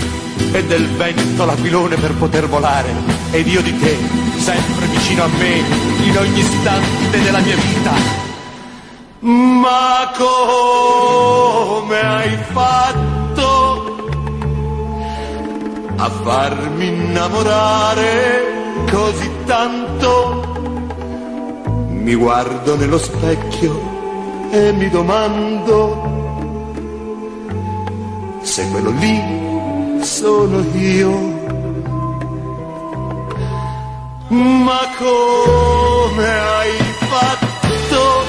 e 0.51 0.63
del 0.65 0.87
vento 0.95 1.45
l'aquilone 1.45 1.95
per 1.95 2.13
poter 2.15 2.47
volare. 2.47 2.93
Ed 3.31 3.47
io 3.47 3.61
di 3.61 3.77
te, 3.79 3.97
sempre 4.37 4.85
vicino 4.87 5.23
a 5.23 5.27
me, 5.27 5.63
in 6.03 6.17
ogni 6.17 6.39
istante 6.39 7.21
della 7.21 7.39
mia 7.39 7.55
vita. 7.55 7.91
Ma 9.19 10.11
come 10.17 11.99
hai 11.99 12.37
fatto 12.51 14.09
a 15.97 16.09
farmi 16.23 16.87
innamorare 16.87 18.83
così 18.91 19.29
tanto? 19.45 20.49
Mi 21.89 22.15
guardo 22.15 22.75
nello 22.75 22.97
specchio 22.97 23.79
e 24.49 24.71
mi 24.71 24.89
domando 24.89 26.19
se 28.41 28.67
quello 28.69 28.89
lì 28.89 29.50
sono 30.03 30.63
io. 30.73 31.09
Ma 34.29 34.79
come 34.97 36.27
hai 36.27 36.77
fatto 37.09 38.23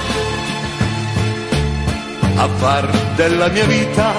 a 2.37 2.49
far 2.57 2.91
della 3.15 3.49
mia 3.49 3.65
vita 3.67 4.13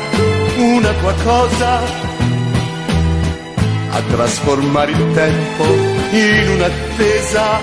una 0.57 0.93
tua 0.93 1.13
cosa? 1.23 1.79
A 3.91 4.01
trasformare 4.09 4.91
il 4.91 5.13
tempo 5.13 5.63
in 6.11 6.49
un'attesa 6.55 7.59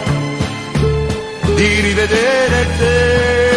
di 1.54 1.80
rivedere 1.80 2.66
te. 2.78 3.49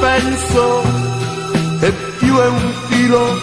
Penso 0.00 0.82
e 1.80 1.92
più 2.18 2.36
è 2.38 2.46
un 2.46 2.72
filo 2.88 3.40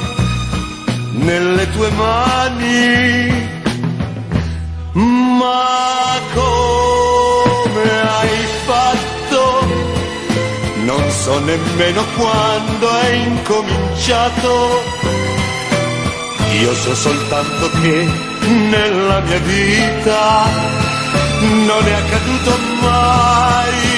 nelle 1.12 1.70
tue 1.72 1.90
mani. 1.92 3.54
Ma 4.94 6.20
come 6.34 7.90
hai 8.18 8.48
fatto? 8.66 9.68
Non 10.84 11.12
so 11.12 11.40
nemmeno 11.40 12.04
quando 12.16 13.00
è 13.00 13.10
incominciato. 13.12 14.84
Io 16.62 16.74
so 16.74 16.96
soltanto 16.96 17.70
che 17.82 18.08
nella 18.48 19.20
mia 19.20 19.40
vita 19.40 20.46
non 21.42 21.88
è 21.88 21.92
accaduto 21.92 22.58
mai. 22.82 23.95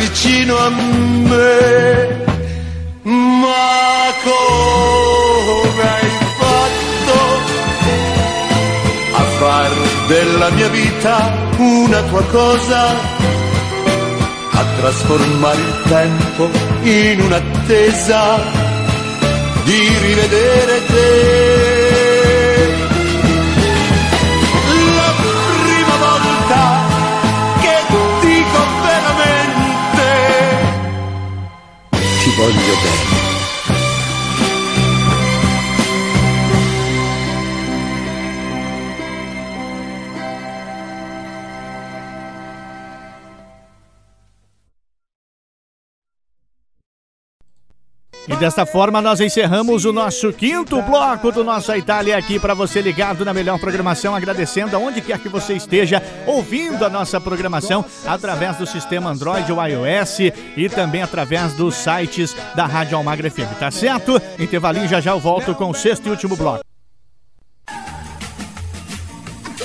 Vicino 0.00 0.56
a 0.56 0.70
me. 0.70 1.48
Ma 3.02 4.06
come 4.28 5.82
hai 5.94 6.10
fatto 6.40 7.18
a 9.12 9.22
far 9.38 9.70
della 10.06 10.50
mia 10.50 10.68
vita 10.68 11.14
una 11.58 12.00
tua 12.02 12.24
cosa? 12.38 12.80
A 14.52 14.64
trasformare 14.78 15.60
il 15.60 15.74
tempo 15.88 16.50
in 16.82 17.20
un'attesa 17.20 18.22
di 19.64 19.80
rivedere 20.06 20.69
desta 48.40 48.64
forma 48.64 49.02
nós 49.02 49.20
encerramos 49.20 49.84
o 49.84 49.92
nosso 49.92 50.32
quinto 50.32 50.80
bloco 50.80 51.30
do 51.30 51.44
nossa 51.44 51.76
Itália 51.76 52.16
aqui 52.16 52.38
para 52.38 52.54
você 52.54 52.80
ligado 52.80 53.22
na 53.22 53.34
melhor 53.34 53.60
programação, 53.60 54.16
agradecendo 54.16 54.74
aonde 54.74 55.02
quer 55.02 55.18
que 55.18 55.28
você 55.28 55.52
esteja 55.52 56.02
ouvindo 56.26 56.82
a 56.82 56.88
nossa 56.88 57.20
programação 57.20 57.84
através 58.06 58.56
do 58.56 58.66
sistema 58.66 59.10
Android 59.10 59.52
ou 59.52 59.62
iOS 59.62 60.20
e 60.56 60.70
também 60.70 61.02
através 61.02 61.52
dos 61.52 61.74
sites 61.74 62.34
da 62.54 62.64
Rádio 62.64 62.96
Almagra 62.96 63.30
FM, 63.30 63.58
tá 63.58 63.70
certo? 63.70 64.20
Intervalinho 64.38 64.88
já 64.88 65.02
já 65.02 65.10
eu 65.10 65.20
volto 65.20 65.54
com 65.54 65.68
o 65.68 65.74
sexto 65.74 66.06
e 66.06 66.10
último 66.10 66.34
bloco. 66.34 66.64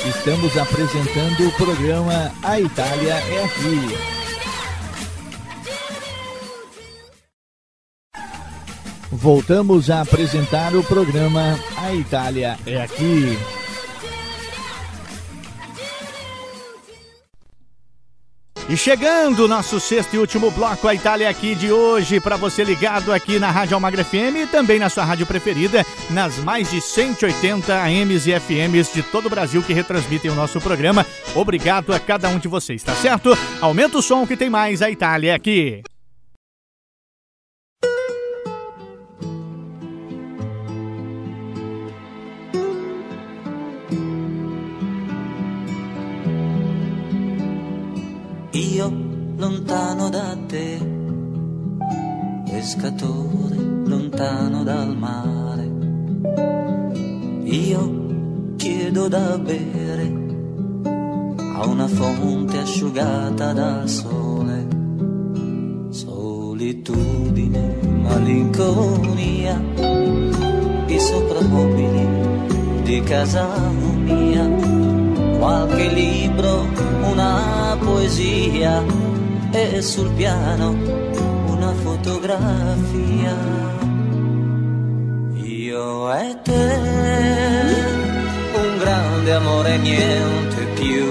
Estamos 0.06 0.58
apresentando 0.58 1.48
o 1.48 1.52
programa 1.54 2.30
A 2.44 2.60
Itália 2.60 3.14
é 3.14 3.44
Aqui. 3.46 4.15
Voltamos 9.26 9.90
a 9.90 10.02
apresentar 10.02 10.76
o 10.76 10.84
programa 10.84 11.60
A 11.76 11.92
Itália 11.96 12.60
é 12.64 12.80
Aqui. 12.80 13.36
E 18.70 18.78
chegando 18.78 19.46
o 19.46 19.48
nosso 19.48 19.80
sexto 19.80 20.14
e 20.14 20.20
último 20.20 20.52
bloco, 20.52 20.88
a 20.88 20.94
Itália 20.94 21.28
aqui 21.28 21.56
de 21.56 21.72
hoje, 21.72 22.20
para 22.20 22.38
você 22.38 22.64
ligado 22.64 23.12
aqui 23.12 23.40
na 23.40 23.50
Rádio 23.50 23.74
Almagra 23.74 24.06
FM 24.06 24.44
e 24.44 24.46
também 24.46 24.78
na 24.78 24.90
sua 24.90 25.04
rádio 25.04 25.26
preferida, 25.26 25.84
nas 26.12 26.38
mais 26.38 26.70
de 26.70 26.80
180 26.80 27.74
AMs 27.74 28.28
e 28.28 28.40
FMs 28.40 28.94
de 28.94 29.02
todo 29.02 29.26
o 29.26 29.30
Brasil 29.32 29.64
que 29.64 29.74
retransmitem 29.74 30.30
o 30.30 30.36
nosso 30.36 30.62
programa. 30.62 31.04
Obrigado 31.34 31.92
a 31.96 32.00
cada 32.00 32.30
um 32.30 32.38
de 32.38 32.48
vocês, 32.48 32.84
tá 32.84 32.94
certo? 32.94 33.36
Aumenta 33.60 33.98
o 33.98 34.04
som 34.04 34.28
que 34.28 34.38
tem 34.38 34.52
mais 34.52 34.84
a 34.84 34.92
Itália 34.92 35.34
aqui. 35.34 35.82
Io 48.56 48.90
lontano 49.36 50.10
da 50.10 50.34
te, 50.48 50.80
pescatore 52.46 53.58
lontano 53.84 54.64
dal 54.64 54.96
mare. 54.96 55.70
Io 57.44 58.56
chiedo 58.56 59.10
da 59.10 59.38
bere 59.40 60.06
a 61.38 61.66
una 61.68 61.88
fonte 61.90 62.60
asciugata 62.60 63.52
dal 63.52 63.90
sole. 63.90 64.68
Solitudine, 65.90 67.78
malinconia, 68.04 69.62
i 70.88 70.98
soprammobili 70.98 72.08
di 72.84 73.02
casa 73.02 73.50
mia, 73.70 74.65
qualche 75.46 75.88
libro, 75.90 76.68
una 77.04 77.78
poesia 77.80 78.84
e 79.52 79.80
sul 79.80 80.10
piano 80.14 80.76
una 81.46 81.72
fotografia. 81.84 83.36
Io 85.36 86.14
e 86.14 86.38
te, 86.42 86.66
un 88.64 88.78
grande 88.80 89.34
amore, 89.34 89.78
niente 89.78 90.62
più. 90.80 91.06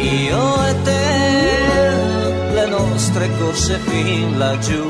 Io 0.00 0.64
e 0.64 0.74
te, 0.82 2.52
le 2.54 2.66
nostre 2.68 3.28
corse 3.38 3.76
fin 3.80 4.38
laggiù. 4.38 4.84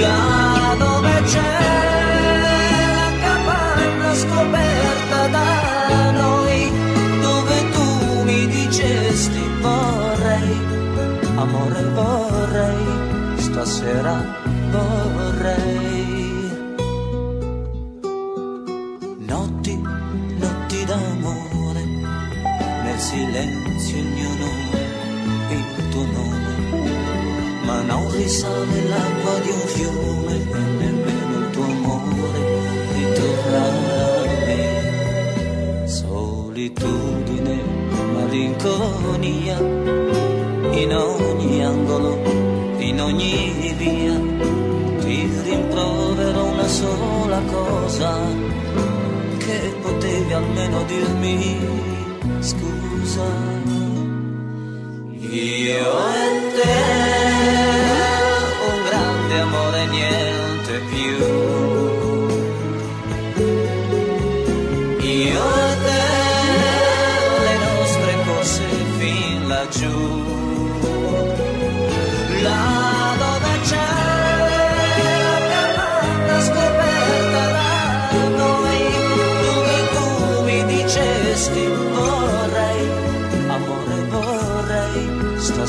Là 0.00 0.74
dove 0.78 1.22
c'è 1.26 1.89
scoperta 4.14 5.28
da 5.28 6.10
noi, 6.10 6.72
dove 7.22 7.70
tu 7.74 8.22
mi 8.24 8.46
dicesti 8.46 9.42
vorrei, 9.60 10.56
amore 11.36 11.82
vorrei, 11.94 12.86
stasera 13.36 14.16
vorrei. 14.70 16.18
Notti, 19.18 19.74
notti 20.38 20.84
d'amore, 20.84 21.84
nel 22.84 22.98
silenzio 22.98 23.96
il 23.96 24.06
mio 24.06 24.32
nome, 24.44 24.80
il 25.50 25.88
tuo 25.90 26.04
nome 26.04 26.38
ma 27.64 27.82
non 27.82 28.10
risale 28.16 28.88
l'acqua 28.88 29.38
di 29.40 29.50
un 29.50 29.66
fiume 29.74 30.34
e 30.34 30.64
nemmeno 30.80 31.38
il 31.38 31.50
tuo 31.52 31.62
amore 31.62 32.10
me. 33.50 33.79
Solitudine, 36.60 37.56
malinconia, 38.12 39.58
in 40.72 40.94
ogni 40.94 41.64
angolo, 41.64 42.20
in 42.76 43.00
ogni 43.00 43.74
via, 43.78 44.14
ti 44.98 45.26
rimprovero 45.42 46.44
una 46.44 46.68
sola 46.68 47.40
cosa, 47.50 48.14
che 49.38 49.74
potevi 49.80 50.32
almeno 50.34 50.82
dirmi 50.82 51.56
scusa. 52.40 53.24
Io 55.30 56.08
e 56.12 56.39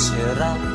vorrei, 0.10 0.71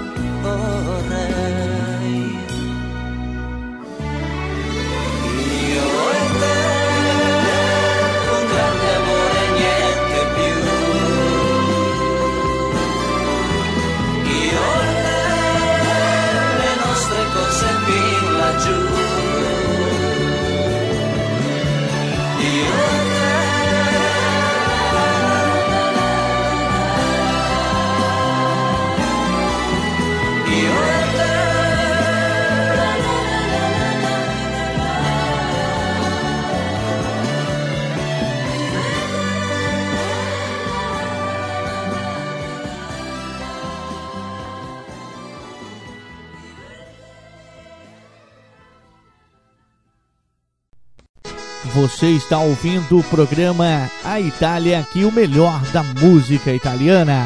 Você 51.86 52.08
está 52.08 52.40
ouvindo 52.40 52.98
o 52.98 53.04
programa 53.04 53.88
A 54.02 54.20
Itália 54.20 54.80
aqui, 54.80 55.04
o 55.04 55.12
melhor 55.12 55.60
da 55.70 55.84
música 55.84 56.52
italiana. 56.52 57.24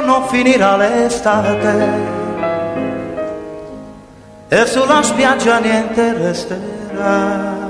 Giorno 0.00 0.26
finirà 0.28 0.76
l'estate 0.76 1.88
e 4.48 4.66
sulla 4.66 5.02
spiaggia 5.02 5.58
niente 5.58 6.14
resterà. 6.14 7.68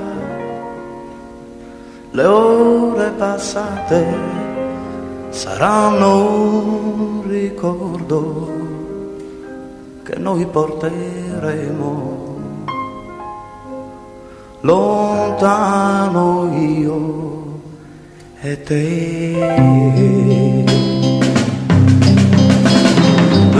Le 2.11 2.25
ore 2.25 3.09
passate 3.11 4.15
saranno 5.29 6.19
un 6.19 7.23
ricordo 7.27 8.49
che 10.03 10.15
noi 10.17 10.45
porteremo 10.45 12.19
lontano 14.61 16.49
io 16.53 17.59
e 18.41 18.63
te. 18.63 20.80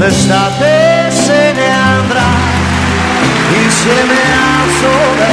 L'estate 0.01 1.11
se 1.11 1.51
ne 1.53 1.69
andrà 1.69 2.29
insieme 3.63 4.19
al 4.55 4.69
sole. 4.81 5.29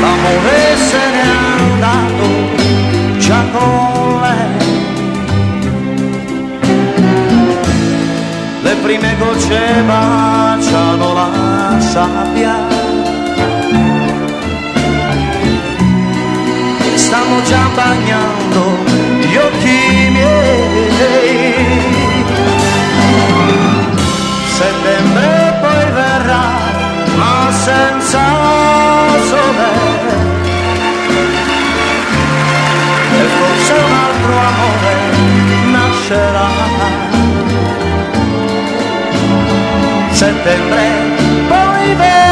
L'amore 0.00 0.76
se 0.88 1.02
n'è 1.12 1.26
andato 1.60 2.26
già 3.18 3.40
con 3.52 4.20
lei. 4.20 4.66
Le 8.62 8.74
prime 8.82 9.16
gocce 9.16 9.60
baciano 9.86 11.12
la 11.12 11.78
sabbia. 11.78 12.54
Stanno 16.96 17.42
già 17.44 17.68
bagnando 17.76 18.81
gli 19.32 19.36
occhi 19.38 20.08
miei. 20.10 20.90
Settembre 24.58 25.58
poi 25.62 25.84
verrà, 26.00 26.46
ma 27.16 27.50
senza 27.50 28.24
sole. 29.30 29.70
E 33.20 33.24
forse 33.38 33.72
un 33.72 33.92
altro 34.06 34.34
amore 34.50 34.94
nascerà. 35.76 36.50
Settembre 40.10 40.84
poi 41.48 41.94
verrà, 41.94 42.31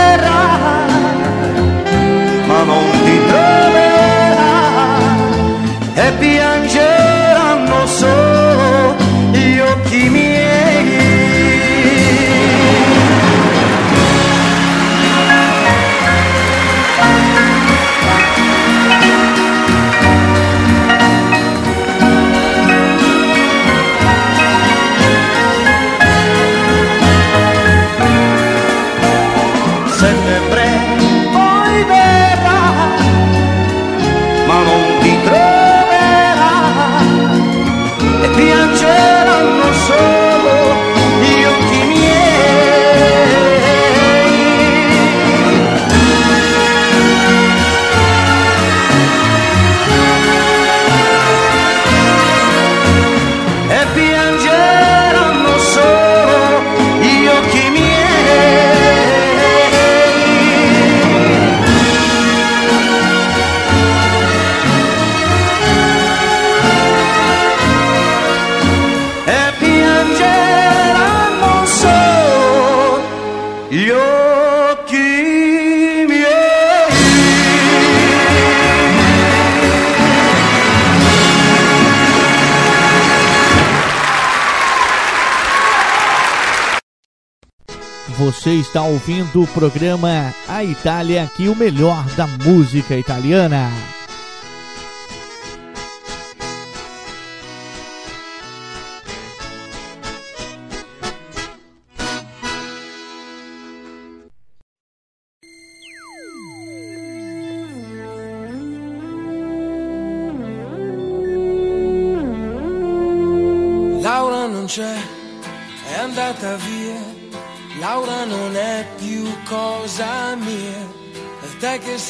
Você 88.20 88.50
está 88.50 88.82
ouvindo 88.82 89.42
o 89.42 89.46
programa 89.46 90.34
A 90.46 90.62
Itália 90.62 91.22
aqui, 91.24 91.48
o 91.48 91.56
melhor 91.56 92.04
da 92.16 92.26
música 92.26 92.94
italiana. 92.94 93.70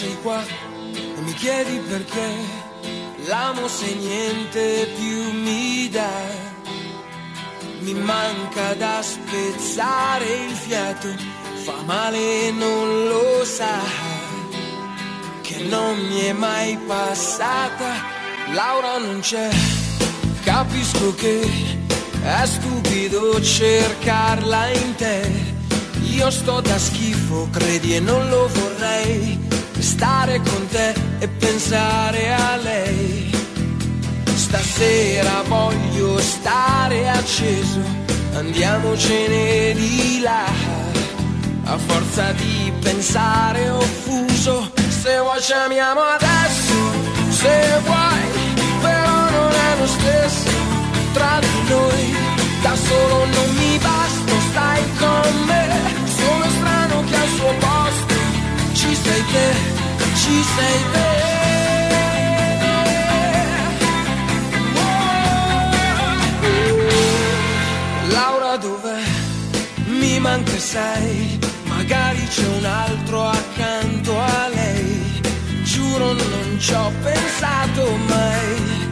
Sei 0.00 0.16
qua 0.22 0.42
e 0.94 1.20
mi 1.20 1.34
chiedi 1.34 1.76
perché. 1.86 2.28
L'amo 3.26 3.68
se 3.68 3.94
niente 3.94 4.88
più 4.96 5.30
mi 5.32 5.90
dà. 5.90 6.20
Mi 7.80 7.92
manca 7.92 8.72
da 8.74 9.02
spezzare 9.02 10.24
il 10.48 10.54
fiato. 10.54 11.08
Fa 11.64 11.82
male 11.84 12.46
e 12.46 12.50
non 12.50 13.08
lo 13.08 13.44
sa. 13.44 13.78
Che 15.42 15.58
non 15.68 15.98
mi 16.08 16.20
è 16.20 16.32
mai 16.32 16.78
passata. 16.86 17.90
Laura 18.54 18.96
non 18.96 19.20
c'è. 19.20 19.50
Capisco 20.44 21.14
che 21.14 21.40
è 22.22 22.46
stupido 22.46 23.38
cercarla 23.42 24.68
in 24.68 24.94
te. 24.94 25.30
Io 26.16 26.30
sto 26.30 26.62
da 26.62 26.78
schifo, 26.78 27.48
credi 27.52 27.96
e 27.96 28.00
non 28.00 28.30
lo 28.30 28.48
vorrei. 28.48 29.49
Stare 29.80 30.40
con 30.42 30.68
te 30.68 30.94
e 31.20 31.28
pensare 31.28 32.34
a 32.34 32.56
lei. 32.56 33.30
Stasera 34.34 35.42
voglio 35.48 36.18
stare 36.18 37.08
acceso, 37.08 37.80
andiamocene 38.34 39.72
di 39.72 40.20
là. 40.20 40.44
A 41.64 41.78
forza 41.78 42.32
di 42.32 42.70
pensare 42.80 43.70
offuso, 43.70 44.70
se 45.02 45.18
vuoi 45.18 45.40
ci 45.40 45.52
amiamo 45.52 46.00
adesso, 46.00 46.74
se 47.30 47.80
vuoi, 47.84 48.54
però 48.82 49.30
non 49.30 49.50
è 49.50 49.78
lo 49.78 49.86
stesso 49.86 50.50
tra 51.14 51.38
di 51.40 51.68
noi. 51.68 52.16
Da 52.60 52.76
solo 52.76 53.24
non 53.24 53.54
mi 53.56 53.78
basta, 53.78 54.32
stai 54.50 54.82
con 54.98 55.44
me. 55.46 55.68
Sono 56.04 56.50
strano 56.50 57.04
che 57.08 57.16
al 57.16 57.28
suo 57.28 57.54
posto 57.58 57.79
sei 59.20 59.32
te, 59.32 59.52
ci 60.14 60.42
sei 60.56 60.80
te. 60.92 61.08
Oh. 64.74 65.70
Laura 68.08 68.56
dov'è? 68.56 69.02
Mi 69.86 70.18
manca 70.20 70.58
sei, 70.58 71.38
magari 71.64 72.26
c'è 72.28 72.46
un 72.46 72.64
altro 72.64 73.26
accanto 73.26 74.18
a 74.18 74.48
lei. 74.48 75.20
Giuro 75.64 76.12
non 76.12 76.58
ci 76.58 76.72
ho 76.72 76.92
pensato 77.02 77.96
mai 78.08 78.88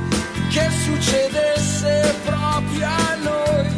che 0.51 0.69
succedesse 0.85 2.15
proprio 2.25 2.87
a 2.87 3.17
noi. 3.23 3.78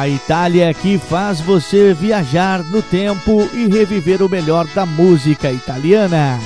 A 0.00 0.08
Itália 0.08 0.70
é 0.70 0.72
que 0.72 0.96
faz 0.96 1.42
você 1.42 1.92
viajar 1.92 2.64
no 2.64 2.80
tempo 2.80 3.46
e 3.52 3.66
reviver 3.66 4.22
o 4.22 4.30
melhor 4.30 4.66
da 4.68 4.86
música 4.86 5.52
italiana. 5.52 6.40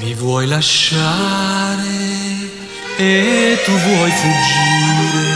Mi 0.00 0.14
vuoi 0.14 0.46
lasciare 0.46 1.84
e 2.98 3.58
tu 3.66 3.72
vuoi 3.72 4.10
fuggire, 4.10 5.28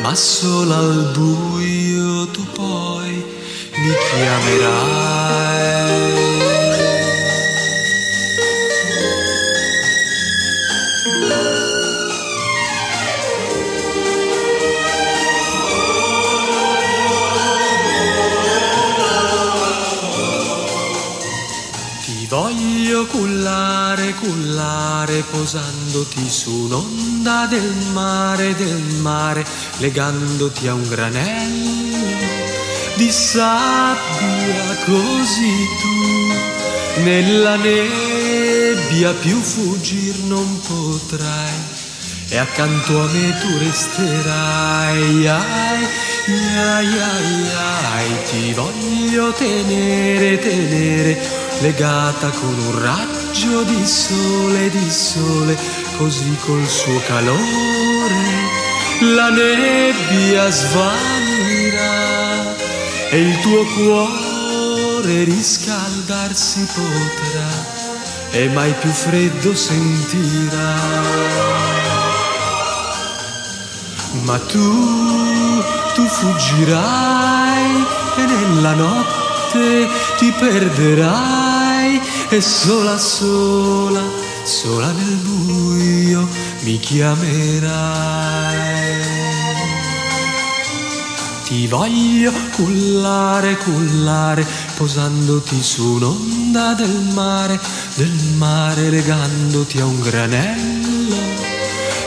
ma 0.00 0.14
solo 0.14 0.74
al 0.74 1.12
buio 1.12 2.26
tu 2.28 2.44
poi 2.54 3.39
mi 3.80 3.94
chiamerai. 4.10 5.58
Ti 22.04 22.26
voglio 22.28 23.06
cullare, 23.06 24.14
cullare, 24.14 25.24
posandoti 25.30 26.28
su 26.28 26.50
un'onda 26.50 27.46
del 27.46 27.74
mare, 27.92 28.54
del 28.56 28.82
mare, 29.00 29.44
legandoti 29.78 30.68
a 30.68 30.74
un 30.74 30.88
granello 30.88 32.49
di 33.00 33.10
sabbia, 33.10 34.76
così 34.84 35.54
tu 35.80 37.02
nella 37.02 37.56
nebbia 37.56 39.14
più 39.14 39.40
fuggir 39.40 40.18
non 40.24 40.60
potrai. 40.60 41.78
E 42.28 42.36
accanto 42.36 43.00
a 43.00 43.06
me 43.06 43.38
tu 43.40 43.56
resterai, 43.56 45.26
ai, 45.26 45.84
ai, 46.26 46.98
ai, 47.08 47.48
ai, 47.96 48.24
ti 48.28 48.52
voglio 48.52 49.32
tenere, 49.32 50.38
tenere, 50.38 51.18
legata 51.60 52.28
con 52.28 52.54
un 52.54 52.82
raggio 52.82 53.62
di 53.62 53.86
sole, 53.86 54.68
di 54.68 54.90
sole, 54.90 55.56
così 55.96 56.36
col 56.44 56.68
suo 56.68 57.00
calore 57.06 58.58
la 59.00 59.30
nebbia 59.30 60.50
svanirà 60.50 62.19
e 63.10 63.20
il 63.20 63.40
tuo 63.40 63.64
cuore 63.74 65.24
riscaldarsi 65.24 66.64
potrà 66.72 67.48
e 68.30 68.48
mai 68.50 68.72
più 68.74 68.90
freddo 68.90 69.52
sentirà. 69.54 70.74
Ma 74.22 74.38
tu, 74.38 75.62
tu 75.94 76.06
fuggirai 76.06 77.84
e 78.16 78.24
nella 78.26 78.74
notte 78.74 79.88
ti 80.18 80.32
perderai 80.38 82.00
e 82.28 82.40
sola, 82.40 82.96
sola, 82.96 84.02
sola 84.44 84.92
nel 84.92 85.16
buio 85.16 86.28
mi 86.60 86.78
chiamerai. 86.78 88.40
Ti 91.50 91.66
voglio 91.66 92.30
cullare, 92.52 93.56
cullare, 93.56 94.46
posandoti 94.76 95.60
su 95.60 95.94
un'onda 95.94 96.74
del 96.74 97.10
mare, 97.12 97.58
del 97.96 98.12
mare 98.36 98.88
legandoti 98.88 99.80
a 99.80 99.84
un 99.84 99.98
granello 99.98 101.16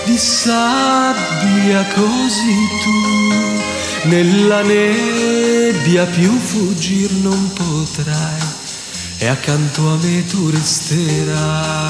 di 0.06 0.18
sabbia 0.18 1.86
così 1.94 2.56
tu 2.84 4.08
nella 4.08 4.62
nebbia 4.62 6.06
più 6.06 6.32
fuggir 6.32 7.12
non 7.22 7.52
potrai 7.52 8.40
e 9.18 9.28
accanto 9.28 9.90
a 9.90 9.98
me 9.98 10.26
tu 10.26 10.50
resterai. 10.52 11.84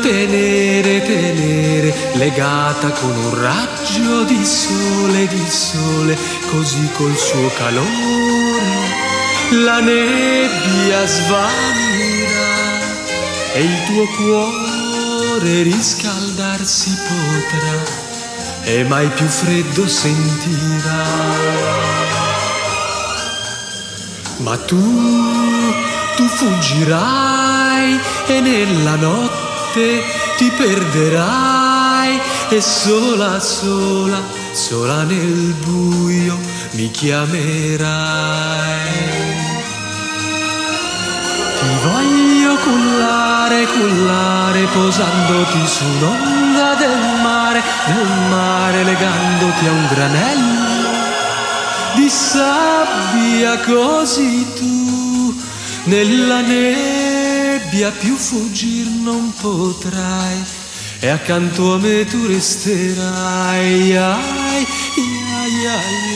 Tenere, 0.00 1.02
tenere, 1.02 1.94
legata 2.14 2.90
con 2.90 3.10
un 3.10 3.40
raggio 3.40 4.22
di 4.24 4.44
sole, 4.44 5.26
di 5.26 5.46
sole, 5.48 6.16
così 6.50 6.88
col 6.96 7.16
suo 7.16 7.50
calore 7.56 9.04
la 9.50 9.80
nebbia 9.80 11.06
svanirà 11.06 12.52
e 13.52 13.62
il 13.62 13.84
tuo 13.86 14.06
cuore 14.16 15.62
riscaldarsi 15.62 16.90
potrà 17.06 18.02
e 18.64 18.84
mai 18.84 19.08
più 19.08 19.26
freddo 19.26 19.86
sentirà. 19.86 21.04
Ma 24.38 24.56
tu, 24.56 24.80
tu 26.16 26.26
fuggirai 26.26 28.00
e 28.26 28.40
nella 28.40 28.96
notte 28.96 29.43
ti 29.74 30.50
perderai 30.56 32.20
e 32.48 32.60
sola, 32.60 33.40
sola, 33.40 34.22
sola 34.52 35.02
nel 35.02 35.54
buio 35.64 36.38
mi 36.72 36.90
chiamerai. 36.92 37.88
Ti 41.58 41.66
voglio 41.82 42.56
cullare, 42.62 43.66
cullare, 43.66 44.66
posandoti 44.72 45.66
su 45.66 45.84
un'onda 45.84 46.74
del 46.74 47.20
mare, 47.20 47.62
del 47.86 48.08
mare, 48.30 48.84
legandoti 48.84 49.66
a 49.66 49.70
un 49.70 49.86
granello 49.88 50.74
di 51.94 52.08
sabbia 52.08 53.58
così 53.60 54.46
tu 54.54 55.34
nella 55.84 56.40
nebbia 57.74 57.90
più 57.90 58.14
fuggir 58.14 58.86
non 58.86 59.32
potrai. 59.40 60.44
E 61.00 61.08
accanto 61.08 61.74
a 61.74 61.78
me 61.78 62.04
tu 62.04 62.24
resterai. 62.26 63.96
Ai, 63.96 63.96
ai, 63.96 65.66
ai, 65.66 66.13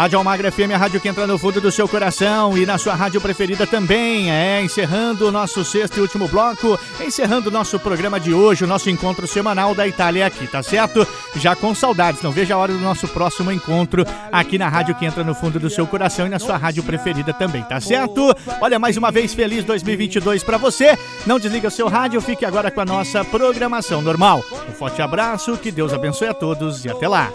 Rádio 0.00 0.16
Almagra 0.16 0.50
FM, 0.50 0.72
a 0.74 0.78
rádio 0.78 0.98
que 0.98 1.08
entra 1.10 1.26
no 1.26 1.36
fundo 1.36 1.60
do 1.60 1.70
seu 1.70 1.86
coração 1.86 2.56
e 2.56 2.64
na 2.64 2.78
sua 2.78 2.94
rádio 2.94 3.20
preferida 3.20 3.66
também. 3.66 4.32
É, 4.32 4.62
encerrando 4.62 5.28
o 5.28 5.30
nosso 5.30 5.62
sexto 5.62 5.98
e 5.98 6.00
último 6.00 6.26
bloco, 6.26 6.80
encerrando 7.04 7.50
o 7.50 7.52
nosso 7.52 7.78
programa 7.78 8.18
de 8.18 8.32
hoje, 8.32 8.64
o 8.64 8.66
nosso 8.66 8.88
encontro 8.88 9.26
semanal 9.26 9.74
da 9.74 9.86
Itália 9.86 10.24
aqui, 10.24 10.46
tá 10.46 10.62
certo? 10.62 11.06
Já 11.36 11.54
com 11.54 11.74
saudades, 11.74 12.22
não 12.22 12.32
veja 12.32 12.54
a 12.54 12.56
hora 12.56 12.72
do 12.72 12.78
nosso 12.78 13.06
próximo 13.08 13.52
encontro 13.52 14.02
aqui 14.32 14.56
na 14.56 14.70
rádio 14.70 14.94
que 14.94 15.04
entra 15.04 15.22
no 15.22 15.34
fundo 15.34 15.60
do 15.60 15.68
seu 15.68 15.86
coração 15.86 16.26
e 16.26 16.30
na 16.30 16.38
sua 16.38 16.56
rádio 16.56 16.82
preferida 16.82 17.34
também, 17.34 17.62
tá 17.64 17.78
certo? 17.78 18.34
Olha, 18.58 18.78
mais 18.78 18.96
uma 18.96 19.12
vez, 19.12 19.34
feliz 19.34 19.66
2022 19.66 20.42
para 20.42 20.56
você. 20.56 20.98
Não 21.26 21.38
desliga 21.38 21.68
o 21.68 21.70
seu 21.70 21.88
rádio, 21.88 22.22
fique 22.22 22.46
agora 22.46 22.70
com 22.70 22.80
a 22.80 22.86
nossa 22.86 23.22
programação 23.22 24.00
normal. 24.00 24.42
Um 24.66 24.72
forte 24.72 25.02
abraço, 25.02 25.58
que 25.58 25.70
Deus 25.70 25.92
abençoe 25.92 26.28
a 26.28 26.32
todos 26.32 26.86
e 26.86 26.88
até 26.88 27.06
lá. 27.06 27.32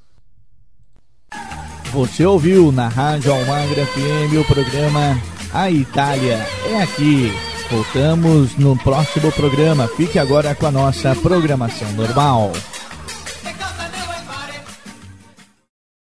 Você 1.96 2.26
ouviu 2.26 2.74
na 2.74 2.90
Rádio 2.90 3.32
Almagra 3.32 3.86
FM 3.86 4.38
o 4.38 4.44
programa 4.44 5.18
A 5.54 5.72
Itália 5.72 6.46
é 6.70 6.84
aqui. 6.84 7.32
Voltamos 7.72 8.54
no 8.58 8.76
próximo 8.76 9.32
programa. 9.32 9.88
Fique 9.88 10.20
agora 10.20 10.54
com 10.54 10.66
a 10.66 10.72
nossa 10.72 11.16
programação 11.16 11.90
normal. 11.94 12.52